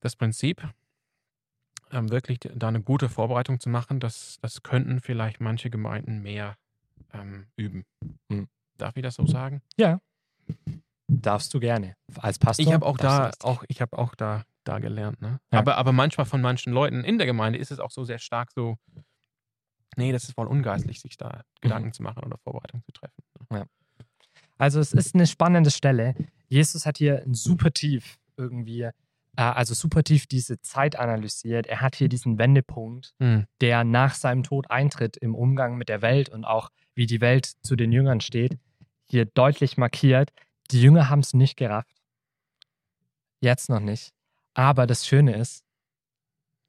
[0.00, 0.66] das Prinzip,
[1.92, 6.56] ähm, wirklich da eine gute Vorbereitung zu machen, das, das könnten vielleicht manche Gemeinden mehr
[7.12, 7.84] ähm, üben.
[8.30, 8.48] Hm.
[8.76, 9.62] Darf ich das so sagen?
[11.08, 11.96] Darfst du gerne.
[12.16, 12.64] Als Pastor.
[12.66, 15.40] Ich habe auch da, auch, ich habe auch da, da gelernt, ne?
[15.52, 15.58] Ja.
[15.58, 18.52] Aber, aber manchmal von manchen Leuten in der Gemeinde ist es auch so sehr stark
[18.52, 18.76] so,
[19.96, 23.22] nee, das ist voll ungeistlich, sich da Gedanken zu machen oder Vorbereitungen zu treffen.
[23.50, 23.66] ne?
[24.56, 26.14] Also es ist eine spannende Stelle.
[26.48, 28.92] Jesus hat hier ein super tief irgendwie, äh,
[29.36, 31.66] also super tief diese Zeit analysiert.
[31.66, 33.46] Er hat hier diesen Wendepunkt, Hm.
[33.60, 36.70] der nach seinem Tod eintritt im Umgang mit der Welt und auch
[37.00, 38.58] wie die Welt zu den Jüngern steht,
[39.08, 40.34] hier deutlich markiert.
[40.70, 41.96] Die Jünger haben es nicht gerafft.
[43.40, 44.12] Jetzt noch nicht.
[44.52, 45.64] Aber das Schöne ist,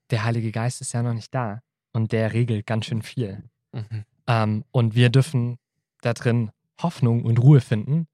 [0.10, 1.62] der Heilige Geist ist ja noch nicht da
[1.92, 3.44] und der regelt ganz schön viel.
[3.74, 4.06] Mhm.
[4.26, 5.60] Ähm, und wir dürfen
[6.00, 6.52] da drin
[6.82, 8.08] Hoffnung und Ruhe finden,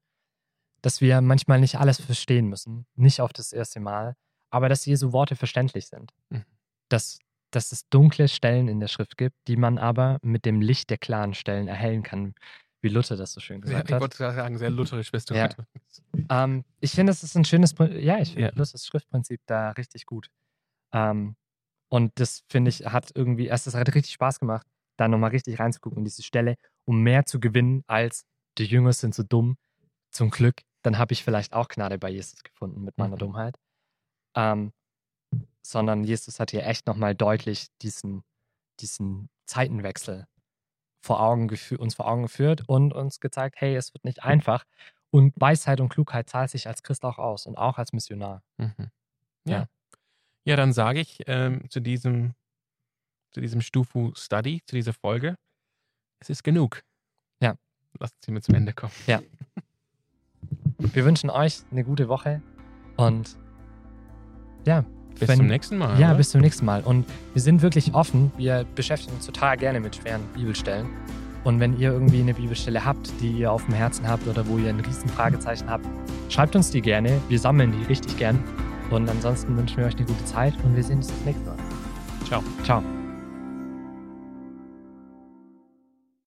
[0.82, 4.16] dass wir manchmal nicht alles verstehen müssen, nicht auf das erste Mal,
[4.50, 6.12] aber dass Jesu Worte verständlich sind.
[6.30, 6.44] Mhm.
[6.88, 10.90] Dass, dass es dunkle Stellen in der Schrift gibt, die man aber mit dem Licht
[10.90, 12.34] der klaren Stellen erhellen kann,
[12.80, 14.00] wie Luther das so schön gesagt ich hat.
[14.00, 15.48] wollte gerade sagen, sehr lutherisch bist du Ja.
[16.30, 18.50] Ähm, ich finde, es ist ein schönes, ja, ich finde Ja.
[18.52, 20.28] das Schriftprinzip da richtig gut.
[20.92, 21.36] Ähm,
[21.90, 24.66] und das finde ich, hat irgendwie, es hat richtig Spaß gemacht,
[24.98, 28.24] da nochmal richtig reinzugucken in diese Stelle, um mehr zu gewinnen, als
[28.58, 29.56] die Jünger sind so dumm.
[30.10, 33.20] Zum Glück, dann habe ich vielleicht auch Gnade bei Jesus gefunden mit meiner Mhm.
[33.20, 33.56] Dummheit.
[34.36, 34.72] Ähm,
[35.68, 38.24] sondern Jesus hat hier echt nochmal deutlich diesen,
[38.80, 40.26] diesen Zeitenwechsel
[41.00, 41.48] vor Augen
[41.78, 44.64] uns vor Augen geführt und uns gezeigt, hey, es wird nicht einfach.
[45.10, 48.42] Und Weisheit und Klugheit zahlt sich als Christ auch aus und auch als Missionar.
[48.56, 48.90] Mhm.
[49.44, 49.52] Ja.
[49.58, 49.68] Ja.
[50.44, 52.34] Ja, dann sage ich ähm, zu diesem,
[53.30, 55.36] zu diesem Stufu Study, zu dieser Folge,
[56.20, 56.82] es ist genug.
[57.40, 57.56] Ja.
[57.98, 58.92] Lasst sie mir zum Ende kommen.
[60.78, 62.42] Wir wünschen euch eine gute Woche
[62.96, 63.36] und
[64.66, 64.84] ja,
[65.20, 65.98] Bis wenn- zum nächsten Mal.
[66.00, 66.16] Ja, oder?
[66.18, 66.80] bis zum nächsten Mal.
[66.82, 67.04] Und
[67.34, 68.30] wir sind wirklich offen.
[68.36, 70.86] Wir beschäftigen uns total gerne mit schweren Bibelstellen.
[71.44, 74.58] Und wenn ihr irgendwie eine Bibelstelle habt, die ihr auf dem Herzen habt oder wo
[74.58, 75.86] ihr ein riesen Fragezeichen habt,
[76.28, 77.20] schreibt uns die gerne.
[77.28, 78.38] Wir sammeln die richtig gern.
[78.90, 81.56] Und ansonsten wünschen wir euch eine gute Zeit und wir sehen uns das nächste Mal.
[82.26, 82.42] Ciao.
[82.64, 82.97] Ciao.